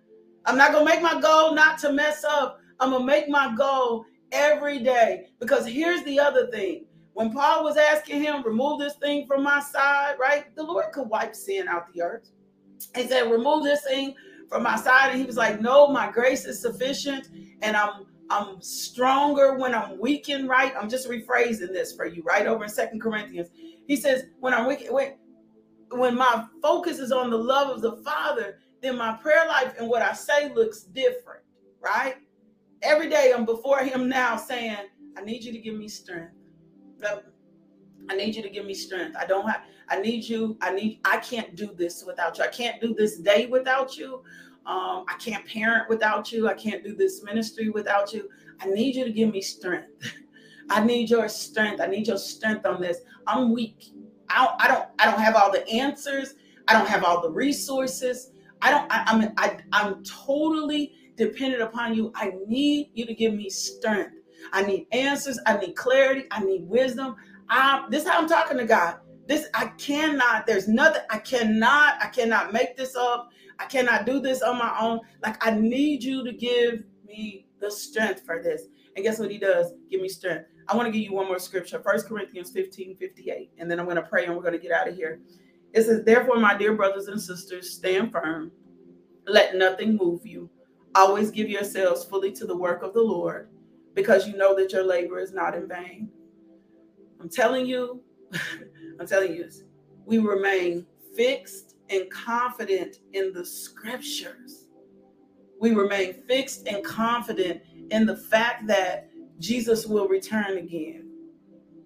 I'm 0.47 0.57
not 0.57 0.73
going 0.73 0.87
to 0.87 0.93
make 0.93 1.03
my 1.03 1.21
goal 1.21 1.55
not 1.55 1.79
to 1.81 1.93
mess 1.93 2.25
up. 2.25 2.61
I'm 2.81 2.91
going 2.91 3.03
to 3.03 3.07
make 3.07 3.29
my 3.29 3.55
goal 3.57 4.07
every 4.33 4.79
day 4.79 5.27
because 5.39 5.67
here's 5.67 6.03
the 6.05 6.19
other 6.19 6.51
thing. 6.51 6.87
When 7.15 7.33
Paul 7.33 7.65
was 7.65 7.77
asking 7.77 8.23
him, 8.23 8.43
remove 8.43 8.79
this 8.79 8.95
thing 8.97 9.27
from 9.27 9.43
my 9.43 9.61
side, 9.61 10.17
right? 10.21 10.55
The 10.55 10.63
Lord 10.63 10.93
could 10.93 11.09
wipe 11.09 11.35
sin 11.35 11.67
out 11.67 11.93
the 11.93 12.03
earth. 12.03 12.31
He 12.95 13.07
said, 13.07 13.31
remove 13.31 13.65
this 13.65 13.83
thing 13.85 14.15
from 14.51 14.63
my 14.63 14.77
side. 14.77 15.11
And 15.11 15.19
he 15.19 15.25
was 15.25 15.37
like, 15.37 15.61
no, 15.61 15.89
my 15.89 16.11
grace 16.11 16.45
is 16.45 16.61
sufficient. 16.61 17.29
And 17.63 17.75
I'm 17.75 18.07
I'm 18.31 18.61
stronger 18.61 19.57
when 19.57 19.75
I'm 19.75 20.01
weakened, 20.01 20.49
right? 20.49 20.73
I'm 20.81 20.89
just 20.89 21.09
rephrasing 21.09 21.73
this 21.73 21.95
for 21.95 22.07
you, 22.07 22.23
right? 22.23 22.47
Over 22.47 22.65
in 22.65 22.71
Second 22.71 23.01
Corinthians. 23.01 23.49
He 23.87 23.97
says, 23.97 24.25
when 24.41 24.53
I'm 24.53 24.67
weak, 24.67 24.87
when, 24.91 25.15
when 25.91 26.17
my 26.17 26.45
focus 26.61 26.99
is 26.99 27.13
on 27.13 27.31
the 27.31 27.37
love 27.37 27.69
of 27.69 27.83
the 27.83 27.97
Father, 28.03 28.59
then 28.83 28.99
my 28.99 29.13
prayer 29.15 29.47
life 29.47 29.75
and 29.79 29.89
what 29.89 30.03
I 30.03 30.13
say 30.13 30.53
looks 30.55 30.83
different, 30.83 31.43
right? 31.81 32.17
Every 32.83 33.09
day 33.09 33.33
I'm 33.35 33.45
before 33.45 33.79
him 33.81 34.09
now 34.09 34.37
saying, 34.37 34.77
I 35.17 35.23
need 35.23 35.45
you 35.45 35.53
to 35.53 35.59
give 35.59 35.75
me 35.75 35.89
strength. 35.89 36.33
I 38.09 38.17
need 38.17 38.35
you 38.37 38.43
to 38.43 38.51
give 38.51 38.67
me 38.67 38.75
strength. 38.75 39.17
I 39.17 39.27
don't 39.27 39.49
have, 39.49 39.63
I 39.89 40.01
need 40.01 40.25
you, 40.25 40.57
I 40.61 40.73
need, 40.73 41.01
I 41.05 41.19
can't 41.19 41.55
do 41.57 41.73
this 41.77 42.05
without 42.05 42.39
you. 42.39 42.45
I 42.45 42.49
can't 42.49 42.81
do 42.81 42.95
this 42.95 43.19
day 43.19 43.47
without 43.47 43.97
you. 43.97 44.23
Um, 44.67 45.05
I 45.09 45.15
can't 45.19 45.47
parent 45.47 45.89
without 45.89 46.33
you. 46.33 46.49
I 46.49 46.55
can't 46.55 46.83
do 46.83 46.95
this 46.95 47.23
ministry 47.23 47.71
without 47.71 48.13
you. 48.13 48.29
I 48.61 48.67
need 48.67 48.97
you 48.97 49.05
to 49.05 49.13
give 49.13 49.31
me 49.31 49.41
strength. 49.41 49.89
I 50.71 50.85
need 50.85 51.09
your 51.09 51.29
strength. 51.29 51.81
I 51.81 51.87
need 51.87 52.09
your 52.09 52.19
strength 52.19 52.67
on 52.67 52.81
this. 52.81 52.99
I'm 53.27 53.53
weak. 53.53 53.93
I 54.29 54.45
don't, 54.45 54.63
I 54.63 54.69
don't, 54.69 54.89
I 54.99 55.05
don't 55.11 55.21
have 55.21 55.37
all 55.37 55.53
the 55.53 55.67
answers. 55.69 56.35
I 56.67 56.73
don't 56.73 56.89
have 56.89 57.05
all 57.05 57.23
the 57.23 57.31
resources. 57.31 58.33
I 58.61 58.71
don't, 58.71 58.93
I, 58.93 59.05
I'm, 59.07 59.33
I, 59.37 59.59
I'm 59.73 60.03
totally 60.03 60.95
dependent 61.17 61.63
upon 61.63 61.95
you. 61.95 62.13
I 62.17 62.33
need 62.47 62.91
you 62.95 63.07
to 63.07 63.15
give 63.15 63.35
me 63.35 63.49
strength. 63.49 64.17
I 64.53 64.63
need 64.63 64.87
answers. 64.93 65.39
I 65.47 65.59
need 65.59 65.77
clarity. 65.77 66.25
I 66.31 66.43
need 66.43 66.63
wisdom. 66.67 67.15
I, 67.49 67.87
this 67.91 68.03
is 68.03 68.09
how 68.09 68.19
I'm 68.19 68.29
talking 68.29 68.59
to 68.59 68.65
God. 68.65 68.97
This, 69.27 69.49
I 69.55 69.67
cannot, 69.79 70.47
there's 70.47 70.69
nothing, 70.69 71.03
I 71.11 71.19
cannot, 71.19 72.03
I 72.03 72.09
cannot 72.09 72.53
make 72.53 72.77
this 72.77 72.95
up. 72.97 73.31
I 73.59 73.67
cannot 73.67 74.07
do 74.07 74.21
this 74.21 74.43
on 74.43 74.59
my 74.59 74.77
own. 74.81 75.01
Like, 75.23 75.45
I 75.47 75.51
need 75.53 76.03
you 76.03 76.25
to 76.25 76.33
give 76.33 76.85
me 77.07 77.47
the 77.61 77.71
strength 77.71 78.25
for 78.25 78.43
this. 78.43 78.65
And 78.95 79.05
guess 79.05 79.19
what 79.19 79.31
he 79.31 79.39
does? 79.39 79.73
Give 79.91 80.01
me 80.01 80.09
strength. 80.09 80.47
I 80.69 80.77
want 80.77 80.87
to 80.87 80.93
give 80.93 81.03
you 81.03 81.15
one 81.15 81.27
more 81.27 81.39
scripture, 81.39 81.81
First 81.81 82.09
Corinthians 82.09 82.51
15 82.51 82.97
58. 82.97 83.51
And 83.59 83.71
then 83.71 83.79
I'm 83.79 83.87
going 83.87 83.97
to 83.97 84.03
pray 84.03 84.27
and 84.27 84.35
we're 84.35 84.43
going 84.43 84.55
to 84.55 84.59
get 84.59 84.73
out 84.73 84.89
of 84.89 84.97
here. 84.97 85.21
It 85.73 85.83
says, 85.83 86.05
Therefore, 86.05 86.39
my 86.39 86.57
dear 86.57 86.75
brothers 86.75 87.09
and 87.09 87.21
sisters, 87.21 87.71
stand 87.71 88.13
firm. 88.13 88.51
Let 89.27 89.57
nothing 89.57 89.97
move 89.97 90.27
you. 90.27 90.51
Always 90.95 91.31
give 91.31 91.49
yourselves 91.49 92.05
fully 92.05 92.33
to 92.33 92.47
the 92.47 92.57
work 92.57 92.83
of 92.83 92.95
the 92.95 93.03
Lord 93.03 93.49
because 93.95 94.27
you 94.27 94.37
know 94.37 94.55
that 94.57 94.73
your 94.73 94.85
labor 94.85 95.19
is 95.19 95.33
not 95.33 95.55
in 95.55 95.69
vain. 95.69 96.09
I'm 97.21 97.29
telling 97.29 97.67
you, 97.67 98.03
I'm 99.01 99.07
telling 99.07 99.35
you, 99.35 99.49
we 100.05 100.19
remain 100.19 100.87
fixed 101.17 101.66
and 101.91 102.11
confident 102.11 102.99
in 103.13 103.33
the 103.33 103.45
scriptures. 103.45 104.67
We 105.61 105.75
remain 105.75 106.23
fixed 106.29 106.67
and 106.67 106.85
confident 106.85 107.63
in 107.91 108.07
the 108.07 108.17
fact 108.17 108.67
that 108.67 109.09
Jesus 109.39 109.87
will 109.87 110.09
return 110.09 110.59
again. 110.59 111.11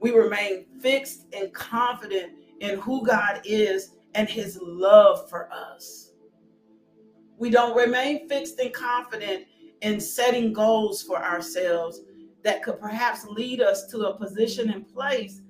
We 0.00 0.12
remain 0.12 0.66
fixed 0.80 1.26
and 1.32 1.52
confident 1.52 2.32
in 2.60 2.78
who 2.78 3.04
God 3.04 3.42
is 3.44 3.92
and 4.14 4.28
his 4.28 4.58
love 4.62 5.28
for 5.28 5.52
us. 5.52 6.12
We 7.38 7.50
don't 7.50 7.76
remain 7.76 8.28
fixed 8.28 8.58
and 8.60 8.72
confident 8.72 9.46
in 9.82 10.00
setting 10.00 10.52
goals 10.52 11.02
for 11.02 11.22
ourselves 11.22 12.00
that 12.44 12.62
could 12.62 12.80
perhaps 12.80 13.26
lead 13.26 13.60
us 13.60 13.86
to 13.88 14.06
a 14.06 14.16
position 14.16 14.70
and 14.70 14.88
place 14.88 15.42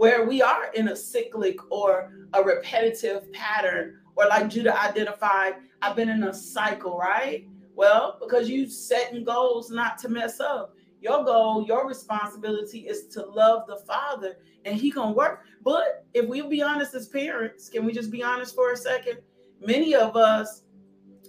where 0.00 0.24
we 0.24 0.40
are 0.40 0.72
in 0.72 0.88
a 0.88 0.96
cyclic 0.96 1.58
or 1.70 2.10
a 2.32 2.42
repetitive 2.42 3.30
pattern, 3.34 3.98
or 4.16 4.26
like 4.28 4.48
Judah 4.48 4.82
identified, 4.82 5.56
I've 5.82 5.94
been 5.94 6.08
in 6.08 6.24
a 6.24 6.32
cycle, 6.32 6.96
right? 6.96 7.46
Well, 7.74 8.16
because 8.18 8.48
you 8.48 8.66
setting 8.66 9.24
goals 9.24 9.70
not 9.70 9.98
to 9.98 10.08
mess 10.08 10.40
up. 10.40 10.74
Your 11.02 11.22
goal, 11.22 11.66
your 11.66 11.86
responsibility 11.86 12.88
is 12.88 13.08
to 13.08 13.26
love 13.26 13.66
the 13.66 13.76
Father, 13.86 14.38
and 14.64 14.74
He 14.74 14.90
gonna 14.90 15.12
work. 15.12 15.44
But 15.62 16.06
if 16.14 16.26
we 16.26 16.40
be 16.48 16.62
honest 16.62 16.94
as 16.94 17.06
parents, 17.06 17.68
can 17.68 17.84
we 17.84 17.92
just 17.92 18.10
be 18.10 18.22
honest 18.22 18.54
for 18.54 18.72
a 18.72 18.78
second? 18.78 19.18
Many 19.60 19.94
of 19.94 20.16
us 20.16 20.62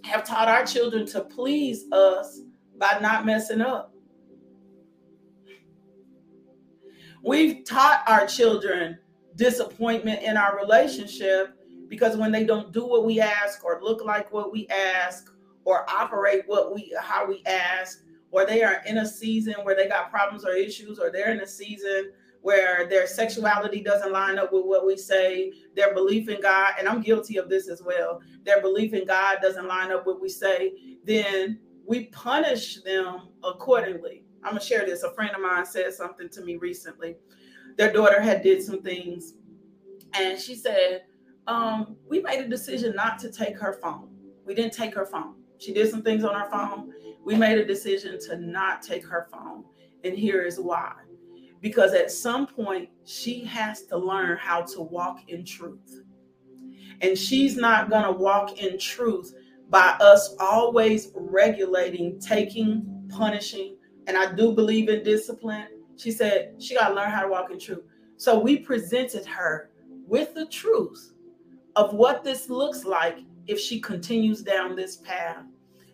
have 0.06 0.24
taught 0.24 0.48
our 0.48 0.66
children 0.66 1.06
to 1.08 1.20
please 1.20 1.92
us 1.92 2.40
by 2.78 3.00
not 3.02 3.26
messing 3.26 3.60
up. 3.60 3.91
We've 7.24 7.64
taught 7.64 8.04
our 8.08 8.26
children 8.26 8.98
disappointment 9.36 10.24
in 10.24 10.38
our 10.38 10.58
relationship 10.58 11.56
because 11.88 12.18
when 12.18 12.32
they 12.32 12.44
don't 12.44 12.72
do 12.72 12.86
what 12.86 13.06
we 13.06 13.20
ask 13.20 13.64
or 13.64 13.80
look 13.82 14.04
like 14.04 14.32
what 14.34 14.52
we 14.52 14.68
ask 14.68 15.32
or 15.64 15.88
operate 15.90 16.44
what 16.48 16.74
we 16.74 16.96
how 17.00 17.28
we 17.28 17.44
ask 17.46 18.00
or 18.32 18.46
they 18.46 18.64
are 18.64 18.82
in 18.86 19.00
a 19.00 19.06
season 19.06 19.54
where 19.64 19.76
they 19.76 19.88
got 19.88 20.10
problems 20.10 20.46
or 20.46 20.54
issues 20.54 21.00
or 21.00 21.12
they're 21.12 21.32
in 21.32 21.42
a 21.42 21.48
season 21.48 22.12
where 22.42 22.88
their 22.88 23.06
sexuality 23.06 23.82
doesn't 23.82 24.12
line 24.12 24.40
up 24.40 24.52
with 24.52 24.66
what 24.66 24.86
we 24.86 24.98
say 24.98 25.52
their 25.76 25.94
belief 25.94 26.28
in 26.28 26.42
god 26.42 26.74
and 26.80 26.88
i'm 26.88 27.02
guilty 27.02 27.38
of 27.38 27.50
this 27.50 27.70
as 27.70 27.84
well 27.84 28.20
their 28.44 28.62
belief 28.62 28.94
in 28.94 29.06
god 29.06 29.38
doesn't 29.42 29.68
line 29.68 29.92
up 29.92 30.06
with 30.08 30.16
what 30.16 30.22
we 30.22 30.30
say 30.30 30.74
then 31.04 31.60
we 31.86 32.06
punish 32.06 32.82
them 32.84 33.28
accordingly 33.44 34.24
I'm 34.44 34.52
gonna 34.52 34.62
share 34.62 34.86
this. 34.86 35.04
A 35.04 35.14
friend 35.14 35.32
of 35.36 35.42
mine 35.42 35.66
said 35.66 35.94
something 35.94 36.30
to 36.30 36.42
me 36.44 36.58
recently. 36.58 37.18
Their 37.78 37.94
daughter 37.94 38.22
had 38.22 38.44
did 38.44 38.64
some 38.64 38.82
things 38.82 39.34
And 40.14 40.40
she 40.40 40.56
said, 40.56 41.04
um, 41.48 41.98
we 42.08 42.22
made 42.22 42.40
a 42.42 42.48
decision 42.50 42.96
not 42.96 43.20
to 43.20 43.32
take 43.32 43.58
her 43.60 43.74
phone. 43.82 44.10
We 44.46 44.56
didn't 44.56 44.74
take 44.74 44.96
her 44.96 45.06
phone. 45.06 45.36
She 45.60 45.74
did 45.74 45.90
some 45.90 46.04
things 46.04 46.24
on 46.24 46.36
her 46.36 46.50
phone. 46.50 46.94
We 47.24 47.36
made 47.36 47.58
a 47.60 47.66
decision 47.66 48.20
to 48.28 48.38
not 48.38 48.82
take 48.82 49.06
her 49.08 49.28
phone. 49.32 49.66
And 50.04 50.16
here 50.18 50.44
is 50.44 50.60
why. 50.60 50.94
Because 51.62 51.94
at 51.94 52.12
some 52.12 52.48
point, 52.48 52.90
she 53.06 53.44
has 53.46 53.84
to 53.88 53.98
learn 53.98 54.38
how 54.38 54.64
to 54.64 54.82
walk 54.82 55.30
in 55.30 55.46
truth. 55.46 56.04
And 57.02 57.18
she's 57.18 57.58
not 57.58 57.90
going 57.90 58.04
to 58.04 58.12
walk 58.12 58.60
in 58.62 58.80
truth 58.80 59.34
by 59.70 59.98
us 60.02 60.36
always 60.40 61.12
regulating, 61.16 62.20
taking, 62.20 63.08
punishing. 63.10 63.78
And 64.12 64.18
I 64.18 64.30
do 64.34 64.52
believe 64.52 64.90
in 64.90 65.06
discipline. 65.06 65.68
She 65.96 66.12
said 66.12 66.56
she 66.60 66.76
got 66.76 66.90
to 66.90 66.96
learn 66.96 67.12
how 67.12 67.22
to 67.22 67.30
walk 67.30 67.50
in 67.50 67.58
truth. 67.58 67.86
So 68.18 68.38
we 68.38 68.58
presented 68.58 69.26
her 69.26 69.70
with 70.06 70.34
the 70.34 70.48
truth 70.48 71.14
of 71.78 71.94
what 71.94 72.22
this 72.22 72.50
looks 72.50 72.84
like 72.84 73.20
if 73.48 73.58
she 73.58 73.80
continues 73.80 74.42
down 74.42 74.76
this 74.76 74.98
path. 74.98 75.46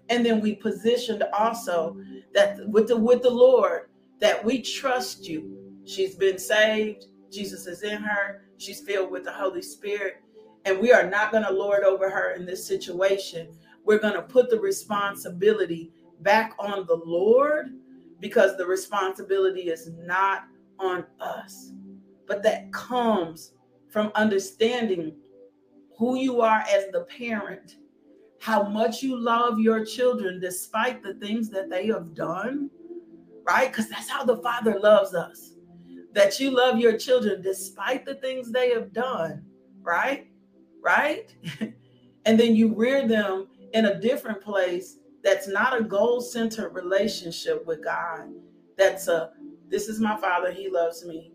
And 0.09 0.25
then 0.25 0.41
we 0.41 0.55
positioned 0.55 1.25
also 1.31 1.95
that 2.33 2.67
with 2.67 2.87
the 2.87 2.97
with 2.97 3.21
the 3.21 3.29
Lord 3.29 3.89
that 4.19 4.43
we 4.43 4.63
trust 4.63 5.27
you. 5.27 5.55
She's 5.85 6.15
been 6.15 6.39
saved. 6.39 7.05
Jesus 7.31 7.67
is 7.67 7.83
in 7.83 8.01
her. 8.01 8.45
She's 8.57 8.81
filled 8.81 9.11
with 9.11 9.25
the 9.25 9.31
Holy 9.31 9.61
Spirit. 9.61 10.23
And 10.65 10.79
we 10.79 10.91
are 10.91 11.07
not 11.07 11.31
going 11.31 11.43
to 11.43 11.51
lord 11.51 11.83
over 11.83 12.09
her 12.09 12.31
in 12.31 12.47
this 12.47 12.65
situation. 12.65 13.49
We're 13.85 13.99
going 13.99 14.15
to 14.15 14.23
put 14.23 14.49
the 14.49 14.59
responsibility 14.59 15.91
back 16.21 16.55
on 16.57 16.87
the 16.87 16.99
Lord 17.05 17.75
because 18.19 18.57
the 18.57 18.65
responsibility 18.65 19.69
is 19.69 19.89
not 19.99 20.45
on 20.79 21.05
us. 21.19 21.71
But 22.27 22.43
that 22.43 22.71
comes 22.73 23.53
from 23.89 24.11
understanding 24.15 25.15
who 25.97 26.15
you 26.17 26.41
are 26.41 26.63
as 26.69 26.85
the 26.91 27.01
parent, 27.17 27.77
how 28.39 28.63
much 28.63 29.01
you 29.01 29.17
love 29.17 29.59
your 29.59 29.83
children 29.85 30.39
despite 30.39 31.01
the 31.01 31.15
things 31.15 31.49
that 31.49 31.69
they 31.69 31.87
have 31.87 32.13
done, 32.13 32.69
right? 33.43 33.71
Because 33.71 33.89
that's 33.89 34.09
how 34.09 34.23
the 34.23 34.37
Father 34.37 34.79
loves 34.79 35.15
us. 35.15 35.53
That 36.13 36.39
you 36.39 36.51
love 36.51 36.77
your 36.77 36.97
children 36.97 37.41
despite 37.41 38.05
the 38.05 38.15
things 38.15 38.51
they 38.51 38.69
have 38.69 38.93
done, 38.93 39.43
right? 39.81 40.27
Right? 40.81 41.33
and 42.25 42.39
then 42.39 42.55
you 42.55 42.73
rear 42.73 43.07
them 43.07 43.47
in 43.73 43.85
a 43.85 43.99
different 43.99 44.41
place 44.41 44.97
that's 45.27 45.47
not 45.47 45.79
a 45.79 45.83
goal 45.83 46.21
centered 46.21 46.69
relationship 46.69 47.65
with 47.65 47.83
God. 47.83 48.29
That's 48.77 49.07
a, 49.07 49.31
this 49.67 49.89
is 49.89 49.99
my 49.99 50.17
Father, 50.17 50.51
He 50.51 50.69
loves 50.69 51.05
me, 51.05 51.31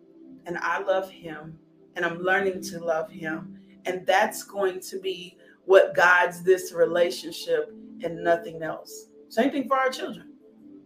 and 0.47 0.59
I 0.59 0.83
love 0.83 1.11
Him, 1.11 1.59
and 1.97 2.05
I'm 2.05 2.19
learning 2.19 2.63
to 2.63 2.81
love 2.81 3.11
Him 3.11 3.59
and 3.85 4.07
that's 4.07 4.43
going 4.43 4.81
to 4.81 4.99
be 5.01 5.37
what 5.65 5.95
guides 5.95 6.43
this 6.43 6.73
relationship 6.73 7.73
and 8.03 8.23
nothing 8.23 8.63
else. 8.63 9.07
Same 9.29 9.51
thing 9.51 9.69
for 9.69 9.77
our 9.77 9.91
children. 9.91 10.35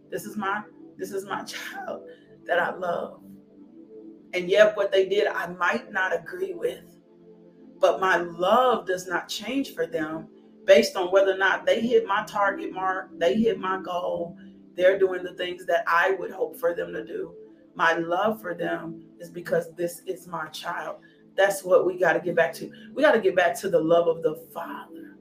This 0.09 0.25
is 0.25 0.37
my 0.37 0.63
this 0.97 1.11
is 1.11 1.25
my 1.25 1.43
child 1.43 2.03
that 2.45 2.59
I 2.59 2.73
love. 2.75 3.21
And 4.33 4.49
yet 4.49 4.75
what 4.75 4.91
they 4.91 5.07
did 5.07 5.27
I 5.27 5.47
might 5.47 5.91
not 5.91 6.15
agree 6.15 6.53
with. 6.53 6.83
But 7.79 7.99
my 7.99 8.17
love 8.17 8.87
does 8.87 9.07
not 9.07 9.29
change 9.29 9.73
for 9.73 9.85
them 9.85 10.29
based 10.67 10.97
on 10.97 11.11
whether 11.11 11.33
or 11.33 11.37
not 11.37 11.65
they 11.65 11.79
hit 11.79 12.05
my 12.05 12.23
target 12.25 12.71
mark, 12.71 13.09
they 13.17 13.35
hit 13.35 13.57
my 13.57 13.81
goal, 13.81 14.37
they're 14.75 14.99
doing 14.99 15.23
the 15.23 15.33
things 15.33 15.65
that 15.65 15.83
I 15.87 16.11
would 16.19 16.29
hope 16.29 16.59
for 16.59 16.75
them 16.75 16.93
to 16.93 17.03
do. 17.03 17.33
My 17.73 17.93
love 17.93 18.41
for 18.41 18.53
them 18.53 19.03
is 19.19 19.31
because 19.31 19.73
this 19.75 20.01
is 20.05 20.27
my 20.27 20.47
child. 20.47 20.97
That's 21.35 21.63
what 21.63 21.85
we 21.85 21.97
got 21.97 22.13
to 22.13 22.19
get 22.19 22.35
back 22.35 22.53
to. 22.55 22.69
We 22.93 23.01
got 23.01 23.13
to 23.13 23.21
get 23.21 23.35
back 23.35 23.57
to 23.61 23.69
the 23.69 23.79
love 23.79 24.07
of 24.07 24.21
the 24.21 24.35
Father. 24.53 25.15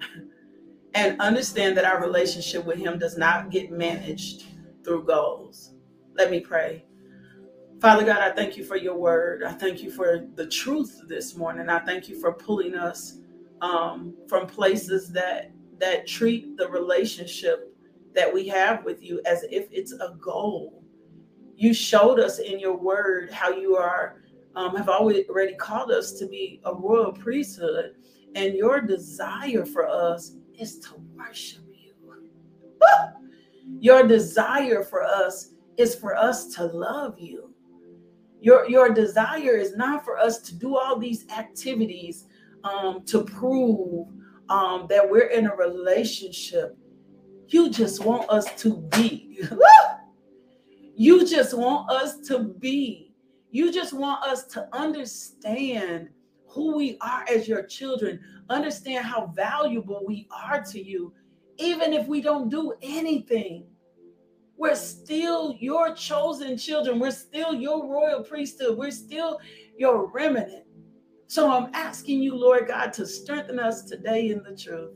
and 0.94 1.20
understand 1.20 1.76
that 1.76 1.84
our 1.84 2.00
relationship 2.00 2.64
with 2.64 2.78
Him 2.78 2.98
does 2.98 3.16
not 3.16 3.50
get 3.50 3.72
managed 3.72 4.44
through 4.84 5.04
goals. 5.04 5.72
Let 6.14 6.30
me 6.30 6.40
pray. 6.40 6.84
Father 7.80 8.04
God, 8.04 8.18
I 8.18 8.32
thank 8.32 8.58
you 8.58 8.64
for 8.64 8.76
your 8.76 8.96
word. 8.96 9.42
I 9.42 9.52
thank 9.52 9.82
you 9.82 9.90
for 9.90 10.26
the 10.34 10.46
truth 10.46 11.00
this 11.06 11.36
morning. 11.36 11.70
I 11.70 11.78
thank 11.78 12.08
you 12.08 12.20
for 12.20 12.32
pulling 12.32 12.74
us 12.74 13.20
um, 13.60 14.14
from 14.28 14.46
places 14.46 15.12
that 15.12 15.52
that 15.78 16.06
treat 16.06 16.56
the 16.56 16.68
relationship 16.68 17.74
that 18.14 18.32
we 18.32 18.46
have 18.46 18.84
with 18.84 19.02
you 19.02 19.20
as 19.24 19.44
if 19.50 19.68
it's 19.70 19.92
a 19.92 20.16
goal. 20.20 20.84
You 21.56 21.72
showed 21.72 22.20
us 22.20 22.38
in 22.38 22.58
your 22.58 22.76
word 22.76 23.30
how 23.30 23.50
you 23.50 23.76
are 23.76 24.22
um, 24.56 24.76
have 24.76 24.88
already 24.88 25.54
called 25.54 25.90
us 25.90 26.12
to 26.14 26.26
be 26.26 26.60
a 26.64 26.74
royal 26.74 27.12
priesthood, 27.12 27.94
and 28.34 28.54
your 28.54 28.80
desire 28.80 29.64
for 29.64 29.86
us 29.88 30.36
is 30.58 30.78
to 30.80 30.94
worship 31.14 31.62
you. 31.72 31.94
Your 33.78 34.06
desire 34.06 34.82
for 34.82 35.02
us 35.02 35.54
is 35.76 35.94
for 35.94 36.16
us 36.16 36.48
to 36.54 36.64
love 36.64 37.18
you. 37.18 37.54
Your, 38.40 38.68
your 38.68 38.92
desire 38.92 39.56
is 39.56 39.76
not 39.76 40.04
for 40.04 40.18
us 40.18 40.38
to 40.42 40.54
do 40.54 40.76
all 40.76 40.98
these 40.98 41.28
activities 41.28 42.26
um, 42.64 43.04
to 43.06 43.24
prove 43.24 44.08
um, 44.48 44.86
that 44.88 45.08
we're 45.08 45.28
in 45.28 45.46
a 45.46 45.54
relationship. 45.54 46.76
You 47.48 47.70
just 47.70 48.04
want 48.04 48.28
us 48.30 48.46
to 48.62 48.76
be. 48.76 49.40
you 50.94 51.26
just 51.26 51.56
want 51.56 51.90
us 51.90 52.18
to 52.28 52.38
be 52.38 53.10
you 53.50 53.72
just 53.72 53.92
want 53.92 54.22
us 54.24 54.44
to 54.46 54.68
understand 54.72 56.08
who 56.46 56.76
we 56.76 56.98
are 57.00 57.24
as 57.28 57.48
your 57.48 57.64
children, 57.64 58.20
understand 58.48 59.04
how 59.04 59.26
valuable 59.26 60.02
we 60.06 60.28
are 60.30 60.62
to 60.62 60.82
you, 60.82 61.12
even 61.58 61.92
if 61.92 62.06
we 62.06 62.20
don't 62.20 62.48
do 62.48 62.74
anything. 62.82 63.66
We're 64.56 64.76
still 64.76 65.56
your 65.58 65.94
chosen 65.94 66.56
children. 66.58 66.98
We're 66.98 67.12
still 67.12 67.54
your 67.54 67.88
royal 67.88 68.22
priesthood. 68.22 68.76
We're 68.76 68.90
still 68.90 69.38
your 69.76 70.10
remnant. 70.10 70.64
So 71.30 71.48
I'm 71.48 71.70
asking 71.74 72.24
you, 72.24 72.34
Lord 72.34 72.66
God, 72.66 72.92
to 72.94 73.06
strengthen 73.06 73.60
us 73.60 73.84
today 73.84 74.30
in 74.30 74.42
the 74.42 74.56
truth. 74.56 74.90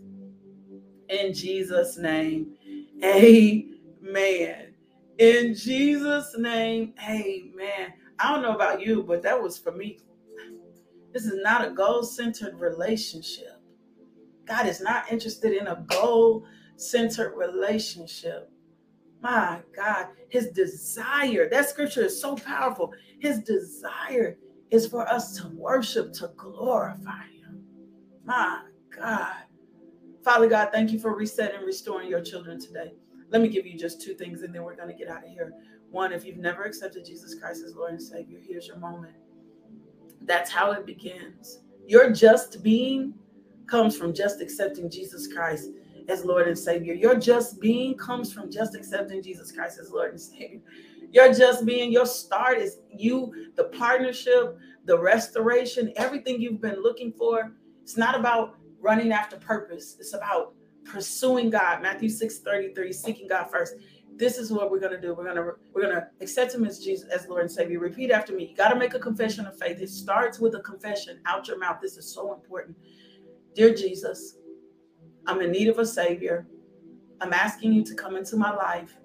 In 1.08 1.32
Jesus' 1.32 1.96
name, 1.96 2.56
amen. 3.04 4.74
In 5.18 5.54
Jesus' 5.54 6.34
name, 6.36 6.92
amen. 7.08 7.92
I 8.18 8.32
don't 8.32 8.42
know 8.42 8.52
about 8.52 8.84
you, 8.84 9.04
but 9.04 9.22
that 9.22 9.40
was 9.40 9.56
for 9.56 9.70
me. 9.70 10.00
This 11.12 11.24
is 11.24 11.40
not 11.40 11.68
a 11.68 11.70
goal 11.70 12.02
centered 12.02 12.56
relationship. 12.56 13.60
God 14.44 14.66
is 14.66 14.80
not 14.80 15.12
interested 15.12 15.52
in 15.52 15.68
a 15.68 15.84
goal 15.86 16.44
centered 16.74 17.36
relationship. 17.36 18.50
My 19.20 19.60
God, 19.72 20.08
his 20.30 20.48
desire, 20.48 21.48
that 21.48 21.68
scripture 21.68 22.06
is 22.06 22.20
so 22.20 22.34
powerful. 22.34 22.92
His 23.20 23.38
desire 23.38 24.36
is 24.70 24.86
for 24.86 25.06
us 25.08 25.36
to 25.38 25.48
worship, 25.48 26.12
to 26.14 26.30
glorify 26.36 27.24
him. 27.24 27.62
My 28.24 28.62
God. 28.94 29.34
Father 30.24 30.48
God, 30.48 30.70
thank 30.72 30.90
you 30.90 30.98
for 30.98 31.14
resetting, 31.14 31.60
restoring 31.60 32.08
your 32.08 32.22
children 32.22 32.58
today. 32.58 32.94
Let 33.30 33.42
me 33.42 33.48
give 33.48 33.66
you 33.66 33.78
just 33.78 34.00
two 34.00 34.14
things 34.14 34.42
and 34.42 34.54
then 34.54 34.62
we're 34.62 34.76
going 34.76 34.88
to 34.88 34.94
get 34.94 35.08
out 35.08 35.24
of 35.24 35.30
here. 35.30 35.52
One, 35.90 36.12
if 36.12 36.24
you've 36.24 36.38
never 36.38 36.64
accepted 36.64 37.04
Jesus 37.04 37.34
Christ 37.34 37.62
as 37.64 37.74
Lord 37.74 37.92
and 37.92 38.02
Savior, 38.02 38.38
here's 38.42 38.66
your 38.66 38.78
moment. 38.78 39.14
That's 40.22 40.50
how 40.50 40.72
it 40.72 40.86
begins. 40.86 41.60
Your 41.86 42.10
just 42.10 42.62
being 42.62 43.14
comes 43.66 43.96
from 43.96 44.14
just 44.14 44.40
accepting 44.40 44.90
Jesus 44.90 45.32
Christ 45.32 45.70
as 46.08 46.24
Lord 46.24 46.48
and 46.48 46.58
Savior. 46.58 46.94
Your 46.94 47.14
just 47.14 47.60
being 47.60 47.96
comes 47.96 48.32
from 48.32 48.50
just 48.50 48.74
accepting 48.74 49.22
Jesus 49.22 49.52
Christ 49.52 49.78
as 49.78 49.90
Lord 49.90 50.10
and 50.10 50.20
Savior. 50.20 50.60
Your 51.14 51.32
just 51.32 51.64
being, 51.64 51.92
your 51.92 52.06
start 52.06 52.58
is 52.58 52.78
you, 52.90 53.52
the 53.56 53.64
partnership, 53.64 54.58
the 54.84 54.98
restoration, 54.98 55.92
everything 55.96 56.40
you've 56.40 56.60
been 56.60 56.82
looking 56.82 57.12
for. 57.12 57.52
It's 57.82 57.96
not 57.96 58.18
about 58.18 58.56
running 58.80 59.12
after 59.12 59.36
purpose, 59.36 59.96
it's 59.98 60.12
about 60.12 60.54
pursuing 60.84 61.48
God. 61.48 61.80
Matthew 61.80 62.08
6 62.10 62.40
33, 62.40 62.92
seeking 62.92 63.28
God 63.28 63.50
first 63.50 63.76
this 64.16 64.38
is 64.38 64.52
what 64.52 64.70
we're 64.70 64.80
to 64.92 65.00
do. 65.00 65.14
We're 65.14 65.32
to 65.34 65.52
we're 65.72 65.90
to 65.90 66.06
accept 66.20 66.54
him 66.54 66.64
as 66.64 66.78
Jesus 66.78 67.08
as 67.10 67.26
Lord 67.28 67.42
and 67.42 67.50
Savior. 67.50 67.78
Repeat 67.78 68.10
after 68.10 68.32
me. 68.32 68.46
You 68.46 68.56
got 68.56 68.68
to 68.68 68.76
make 68.76 68.94
a 68.94 68.98
confession 68.98 69.46
of 69.46 69.58
faith. 69.58 69.80
It 69.80 69.88
starts 69.88 70.38
with 70.38 70.54
a 70.54 70.60
confession 70.60 71.20
out 71.26 71.48
your 71.48 71.58
mouth. 71.58 71.78
This 71.82 71.96
is 71.96 72.12
so 72.12 72.32
important. 72.32 72.76
Dear 73.54 73.74
Jesus, 73.74 74.36
I'm 75.26 75.40
in 75.40 75.50
need 75.50 75.68
of 75.68 75.78
a 75.78 75.86
savior. 75.86 76.46
I'm 77.20 77.32
asking 77.32 77.72
you 77.72 77.82
to 77.84 77.94
come 77.94 78.16
into 78.16 78.36
my 78.36 78.54
life 78.54 78.96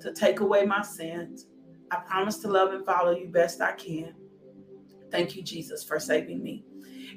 to 0.00 0.12
take 0.12 0.40
away 0.40 0.64
my 0.64 0.82
sins. 0.82 1.46
I 1.90 1.96
promise 1.96 2.38
to 2.38 2.48
love 2.48 2.72
and 2.72 2.84
follow 2.84 3.12
you 3.12 3.28
best 3.28 3.60
I 3.60 3.72
can. 3.72 4.14
Thank 5.10 5.36
you, 5.36 5.42
Jesus, 5.42 5.82
for 5.82 5.98
saving 5.98 6.42
me. 6.42 6.64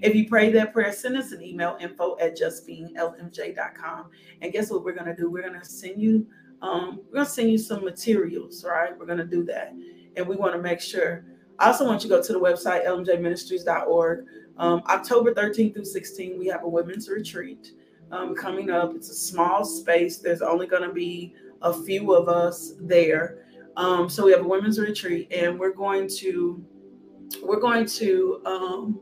If 0.02 0.16
you 0.16 0.28
pray 0.28 0.52
that 0.54 0.74
prayer, 0.74 0.94
send 0.94 1.18
us 1.18 1.32
an 1.32 1.44
email 1.44 1.78
info 1.80 2.18
at 2.20 2.38
justbeinglmj.com. 2.38 4.06
And 4.42 4.54
guess 4.54 4.72
what 4.72 4.84
we're 4.84 4.94
to 5.14 5.16
do? 5.16 5.30
We're 5.30 5.42
to 5.60 5.66
send 5.66 6.02
you 6.02 6.28
um, 6.62 7.02
we're 7.12 7.24
to 7.24 7.30
send 7.30 7.52
you 7.52 7.58
some 7.58 7.84
materials, 7.84 8.64
right? 8.64 8.98
We're 8.98 9.08
to 9.18 9.26
do 9.26 9.44
that. 9.46 9.74
And 10.16 10.28
we 10.28 10.36
want 10.36 10.54
to 10.54 10.62
make 10.62 10.80
sure 10.80 11.26
I 11.62 11.68
also 11.68 11.86
want 11.86 12.04
you 12.04 12.10
to 12.10 12.16
go 12.16 12.24
to 12.24 12.34
the 12.34 12.40
website, 12.40 12.86
lmjministries.org. 12.86 14.26
Um, 14.58 14.82
October 14.88 15.34
13th 15.34 15.74
through 15.74 15.84
16th, 15.84 16.38
we 16.38 16.48
have 16.48 16.64
a 16.64 16.68
women's 16.68 17.08
retreat 17.08 17.74
um, 18.12 18.36
coming 18.36 18.70
up. 18.70 18.94
It's 18.96 19.10
a 19.10 19.16
small 19.16 19.64
space. 19.64 20.18
There's 20.18 20.42
only 20.42 20.68
to 20.84 20.92
be 20.92 21.36
a 21.62 21.74
few 21.84 22.14
of 22.14 22.30
us 22.30 22.74
there. 22.80 23.46
Um, 23.78 24.10
so 24.10 24.26
we 24.26 24.32
have 24.32 24.42
a 24.42 24.48
women's 24.48 24.80
retreat, 24.80 25.32
and 25.32 25.60
we're 25.60 25.74
going 25.74 26.08
to 26.18 26.64
we're 27.42 27.60
going 27.60 27.86
to 27.86 28.42
um, 28.46 29.00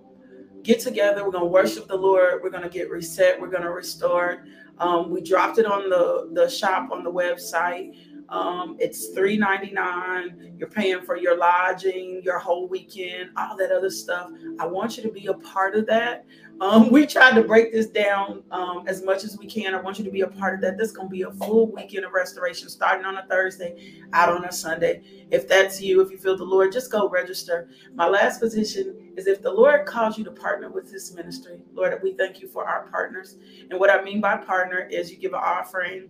get 0.63 0.79
together. 0.79 1.25
We're 1.25 1.31
going 1.31 1.43
to 1.43 1.49
worship 1.49 1.87
the 1.87 1.97
Lord. 1.97 2.41
We're 2.43 2.51
going 2.51 2.63
to 2.63 2.69
get 2.69 2.89
reset. 2.89 3.39
We're 3.39 3.49
going 3.49 3.63
to 3.63 3.71
restore. 3.71 4.45
Um, 4.77 5.09
we 5.09 5.21
dropped 5.21 5.57
it 5.57 5.65
on 5.65 5.89
the 5.89 6.29
the 6.33 6.49
shop 6.49 6.91
on 6.91 7.03
the 7.03 7.11
website. 7.11 7.97
Um, 8.29 8.77
it's 8.79 9.07
three 9.09 9.37
ninety 9.37 9.71
nine. 9.71 10.53
You're 10.57 10.69
paying 10.69 11.01
for 11.01 11.17
your 11.17 11.37
lodging, 11.37 12.21
your 12.23 12.37
whole 12.37 12.67
weekend, 12.67 13.31
all 13.35 13.57
that 13.57 13.71
other 13.71 13.89
stuff. 13.89 14.29
I 14.59 14.67
want 14.67 14.97
you 14.97 15.03
to 15.03 15.09
be 15.09 15.25
a 15.27 15.33
part 15.33 15.75
of 15.75 15.87
that. 15.87 16.25
Um, 16.61 16.91
we 16.91 17.05
tried 17.05 17.35
to 17.35 17.43
break 17.43 17.71
this 17.71 17.87
down 17.87 18.43
um, 18.51 18.83
as 18.85 19.01
much 19.01 19.23
as 19.23 19.37
we 19.37 19.47
can. 19.47 19.73
I 19.73 19.79
want 19.79 19.97
you 19.97 20.03
to 20.03 20.11
be 20.11 20.21
a 20.21 20.27
part 20.27 20.55
of 20.55 20.61
that. 20.61 20.77
This 20.77 20.89
is 20.89 20.95
going 20.95 21.07
to 21.07 21.11
be 21.11 21.21
a 21.21 21.31
full 21.31 21.71
weekend 21.71 22.03
of 22.03 22.11
restoration 22.11 22.67
starting 22.67 23.05
on 23.05 23.17
a 23.17 23.25
Thursday, 23.27 24.01
out 24.11 24.29
on 24.29 24.43
a 24.43 24.51
Sunday. 24.51 25.01
If 25.31 25.47
that's 25.47 25.81
you, 25.81 26.01
if 26.01 26.11
you 26.11 26.17
feel 26.17 26.35
the 26.35 26.43
Lord, 26.43 26.73
just 26.73 26.91
go 26.91 27.07
register. 27.07 27.69
My 27.93 28.09
last 28.09 28.41
position 28.41 29.13
is 29.15 29.25
if 29.25 29.41
the 29.41 29.51
Lord 29.51 29.85
calls 29.85 30.17
you 30.17 30.25
to 30.25 30.31
partner 30.31 30.69
with 30.69 30.91
this 30.91 31.13
ministry, 31.13 31.61
Lord, 31.73 31.97
we 32.03 32.13
thank 32.13 32.41
you 32.41 32.49
for 32.49 32.67
our 32.67 32.87
partners. 32.87 33.37
And 33.69 33.79
what 33.79 33.89
I 33.89 34.03
mean 34.03 34.19
by 34.19 34.35
partner 34.35 34.79
is 34.79 35.09
you 35.09 35.17
give 35.17 35.33
an 35.33 35.41
offering, 35.41 36.09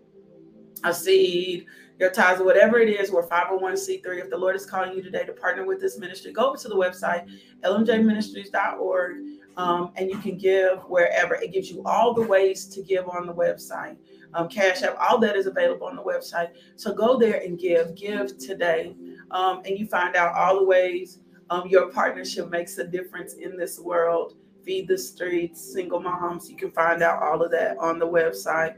a 0.84 0.94
seed, 0.94 1.68
your 2.00 2.10
tithes, 2.10 2.42
whatever 2.42 2.80
it 2.80 2.90
is, 2.90 3.12
we're 3.12 3.28
501c3. 3.28 4.04
If 4.20 4.30
the 4.30 4.38
Lord 4.38 4.56
is 4.56 4.66
calling 4.66 4.94
you 4.94 5.04
today 5.04 5.26
to 5.26 5.34
partner 5.34 5.66
with 5.66 5.82
this 5.82 6.00
ministry, 6.00 6.32
go 6.32 6.48
over 6.48 6.58
to 6.58 6.70
the 6.70 6.76
website, 6.76 7.28
lmjministries.org, 7.64 9.18
um, 9.60 9.92
and 9.96 10.10
you 10.10 10.18
can 10.20 10.38
give 10.38 10.80
wherever. 10.84 11.36
It 11.36 11.52
gives 11.52 11.70
you 11.70 11.84
all 11.86 12.14
the 12.14 12.22
ways 12.22 12.66
to 12.68 12.82
give 12.82 13.10
on 13.10 13.28
the 13.28 13.34
website. 13.34 13.98
Um, 14.34 14.48
Cash 14.48 14.84
App, 14.84 14.96
all 15.00 15.18
that 15.20 15.36
is 15.36 15.48
available 15.48 15.88
on 15.88 15.96
the 15.96 16.04
website. 16.04 16.50
So 16.78 16.94
go 16.94 17.18
there 17.18 17.42
and 17.42 17.60
give. 17.60 17.96
Give 17.96 18.38
today. 18.38 18.96
Um, 19.32 19.62
and 19.66 19.78
you 19.78 19.86
find 19.88 20.16
out 20.16 20.34
all 20.34 20.60
the 20.60 20.66
ways 20.66 21.20
um, 21.50 21.68
your 21.68 21.92
partnership 21.92 22.50
makes 22.50 22.78
a 22.78 22.88
difference 22.88 23.34
in 23.34 23.58
this 23.58 23.80
world. 23.80 24.36
Feed 24.64 24.88
the 24.88 24.98
streets, 24.98 25.74
single 25.74 26.00
moms. 26.00 26.50
You 26.50 26.56
can 26.56 26.72
find 26.72 27.02
out 27.04 27.22
all 27.22 27.42
of 27.42 27.52
that 27.52 27.78
on 27.80 28.00
the 28.00 28.08
website. 28.08 28.76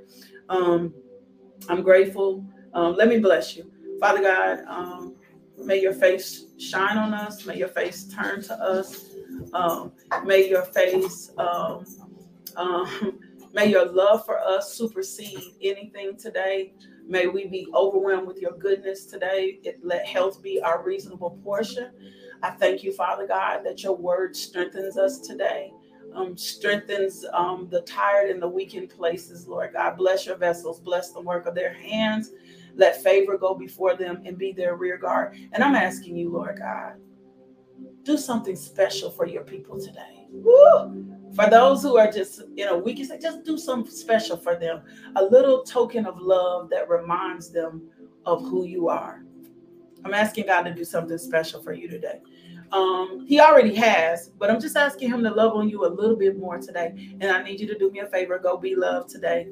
Um, 0.50 0.94
I'm 1.70 1.84
grateful 1.84 2.44
um, 2.74 2.96
let 2.96 3.10
me 3.10 3.20
bless 3.20 3.56
you. 3.56 3.70
Father 4.00 4.22
God, 4.22 5.14
may 5.58 5.82
your 5.82 5.94
face 5.94 6.46
shine 6.58 6.98
on 6.98 7.14
us. 7.14 7.46
May 7.46 7.58
your 7.58 7.68
face 7.68 8.06
turn 8.06 8.42
to 8.44 8.54
us. 8.56 9.11
Um, 9.54 9.94
may 10.24 10.50
your 10.50 10.64
face, 10.64 11.32
um, 11.38 11.86
um, 12.56 13.20
may 13.54 13.68
your 13.68 13.86
love 13.86 14.26
for 14.26 14.40
us 14.40 14.74
supersede 14.74 15.42
anything 15.62 16.18
today. 16.18 16.74
May 17.08 17.28
we 17.28 17.48
be 17.48 17.68
overwhelmed 17.74 18.28
with 18.28 18.38
your 18.38 18.54
goodness 18.54 19.06
today. 19.06 19.60
It, 19.64 19.80
let 19.84 20.06
health 20.06 20.42
be 20.42 20.62
our 20.62 20.84
reasonable 20.84 21.40
portion. 21.44 21.92
I 22.44 22.52
thank 22.52 22.84
you, 22.84 22.94
Father 22.94 23.28
God, 23.28 23.62
that 23.66 23.84
your 23.84 23.96
word 23.96 24.36
strengthens 24.36 24.98
us 24.98 25.20
today. 25.20 25.74
Um, 26.16 26.36
strengthens 26.36 27.26
um, 27.34 27.68
the 27.70 27.82
tired 27.82 28.30
and 28.30 28.42
the 28.42 28.48
weakened 28.48 28.90
places, 28.90 29.48
Lord 29.48 29.74
God. 29.74 29.98
Bless 29.98 30.26
your 30.26 30.36
vessels, 30.36 30.80
bless 30.80 31.12
the 31.12 31.22
work 31.22 31.46
of 31.46 31.56
their 31.56 31.74
hands. 31.74 32.32
Let 32.76 33.02
favor 33.02 33.38
go 33.38 33.54
before 33.54 33.96
them 33.96 34.22
and 34.26 34.38
be 34.38 34.52
their 34.52 34.76
rear 34.76 34.98
guard. 34.98 35.38
And 35.54 35.64
I'm 35.64 35.76
asking 35.76 36.18
you, 36.18 36.32
Lord 36.32 36.58
God, 36.60 36.96
do 38.04 38.18
something 38.18 38.56
special 38.56 39.12
for 39.12 39.26
your 39.26 39.44
people 39.44 39.80
today. 39.80 40.26
Woo! 40.32 41.08
For 41.36 41.50
those 41.50 41.82
who 41.82 41.98
are 41.98 42.12
just, 42.12 42.42
you 42.56 42.66
know, 42.66 42.78
we 42.78 42.94
can 42.94 43.06
say, 43.06 43.20
just 43.20 43.44
do 43.44 43.58
something 43.58 43.92
special 43.92 44.36
for 44.36 44.56
them. 44.56 44.82
A 45.16 45.24
little 45.24 45.64
token 45.64 46.06
of 46.06 46.20
love 46.20 46.70
that 46.72 46.90
reminds 46.90 47.52
them 47.52 47.90
of 48.26 48.42
who 48.42 48.66
you 48.66 48.90
are. 48.90 49.24
I'm 50.04 50.14
asking 50.14 50.48
God 50.48 50.64
to 50.64 50.74
do 50.74 50.84
something 50.84 51.18
special 51.18 51.62
for 51.62 51.74
you 51.74 51.88
today. 51.88 52.22
Um, 52.72 53.26
he 53.28 53.40
already 53.40 53.76
has, 53.76 54.30
but 54.40 54.50
I'm 54.50 54.60
just 54.60 54.78
asking 54.78 55.10
him 55.10 55.24
to 55.24 55.30
love 55.30 55.54
on 55.54 55.70
you 55.70 55.86
a 55.86 55.88
little 55.88 56.16
bit 56.16 56.38
more 56.38 56.58
today. 56.58 57.16
And 57.20 57.26
I 57.26 57.44
need 57.44 57.60
you 57.60 57.68
to 57.68 57.78
do 57.78 57.92
me 57.92 58.00
a 58.00 58.08
favor. 58.08 58.40
Go 58.40 58.58
be 58.58 58.76
loved 58.76 59.10
today. 59.10 59.50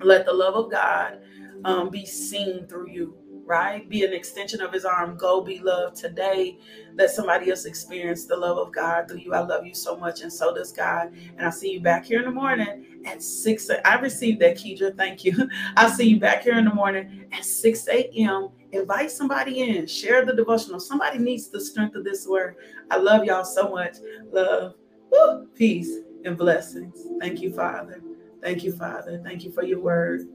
Let 0.00 0.26
the 0.26 0.32
love 0.32 0.54
of 0.54 0.70
God 0.70 1.20
um, 1.64 1.90
be 1.90 2.06
seen 2.06 2.66
through 2.66 2.90
you, 2.90 3.16
right? 3.46 3.88
Be 3.88 4.04
an 4.04 4.12
extension 4.12 4.60
of 4.60 4.72
his 4.72 4.84
arm. 4.84 5.16
Go 5.16 5.40
be 5.40 5.60
loved 5.60 5.96
today. 5.96 6.58
Let 6.96 7.10
somebody 7.10 7.50
else 7.50 7.64
experience 7.64 8.26
the 8.26 8.36
love 8.36 8.58
of 8.58 8.72
God 8.72 9.08
through 9.08 9.18
you. 9.18 9.34
I 9.34 9.40
love 9.40 9.64
you 9.64 9.74
so 9.74 9.96
much, 9.96 10.22
and 10.22 10.32
so 10.32 10.54
does 10.54 10.72
God. 10.72 11.12
And 11.36 11.42
I'll 11.46 11.52
see 11.52 11.72
you 11.72 11.80
back 11.80 12.04
here 12.04 12.18
in 12.18 12.24
the 12.24 12.30
morning 12.30 13.02
at 13.06 13.22
6. 13.22 13.70
I 13.84 13.94
received 14.00 14.40
that, 14.40 14.56
Kedra. 14.56 14.96
Thank 14.96 15.24
you. 15.24 15.48
I'll 15.76 15.90
see 15.90 16.08
you 16.08 16.18
back 16.18 16.42
here 16.42 16.58
in 16.58 16.64
the 16.64 16.74
morning 16.74 17.24
at 17.32 17.44
6 17.44 17.88
a.m. 17.88 18.48
Invite 18.72 19.10
somebody 19.10 19.60
in. 19.60 19.86
Share 19.86 20.24
the 20.24 20.34
devotional. 20.34 20.80
Somebody 20.80 21.18
needs 21.18 21.48
the 21.48 21.60
strength 21.60 21.94
of 21.94 22.04
this 22.04 22.26
word. 22.26 22.56
I 22.90 22.96
love 22.96 23.24
y'all 23.24 23.44
so 23.44 23.70
much. 23.70 23.96
Love, 24.32 24.74
Woo. 25.10 25.46
peace, 25.54 25.90
and 26.24 26.36
blessings. 26.36 27.06
Thank 27.20 27.40
you, 27.40 27.52
Father. 27.52 28.02
Thank 28.42 28.64
you, 28.64 28.72
Father. 28.72 29.20
Thank 29.24 29.44
you 29.44 29.52
for 29.52 29.62
your 29.62 29.80
word. 29.80 30.26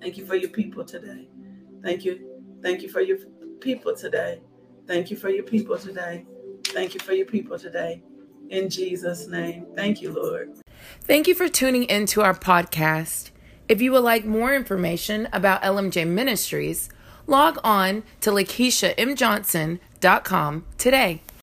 Thank 0.00 0.18
you 0.18 0.26
for 0.26 0.34
your 0.34 0.50
people 0.50 0.84
today. 0.84 1.28
Thank 1.84 2.04
you. 2.04 2.40
Thank 2.62 2.82
you 2.82 2.88
for 2.88 3.02
your 3.02 3.18
people 3.60 3.94
today. 3.94 4.40
Thank 4.86 5.10
you 5.10 5.16
for 5.16 5.28
your 5.28 5.44
people 5.44 5.76
today. 5.78 6.24
Thank 6.64 6.94
you 6.94 7.00
for 7.00 7.12
your 7.12 7.26
people 7.26 7.58
today. 7.58 8.02
In 8.48 8.70
Jesus' 8.70 9.28
name. 9.28 9.66
Thank 9.76 10.02
you, 10.02 10.12
Lord. 10.12 10.58
Thank 11.02 11.28
you 11.28 11.34
for 11.34 11.48
tuning 11.48 11.84
into 11.84 12.22
our 12.22 12.34
podcast. 12.34 13.30
If 13.68 13.80
you 13.80 13.92
would 13.92 14.02
like 14.04 14.24
more 14.24 14.52
information 14.54 15.28
about 15.32 15.62
LMJ 15.62 16.06
Ministries, 16.06 16.90
log 17.26 17.58
on 17.64 18.02
to 18.20 18.30
LakeishaMJohnson.com 18.30 20.66
today. 20.76 21.22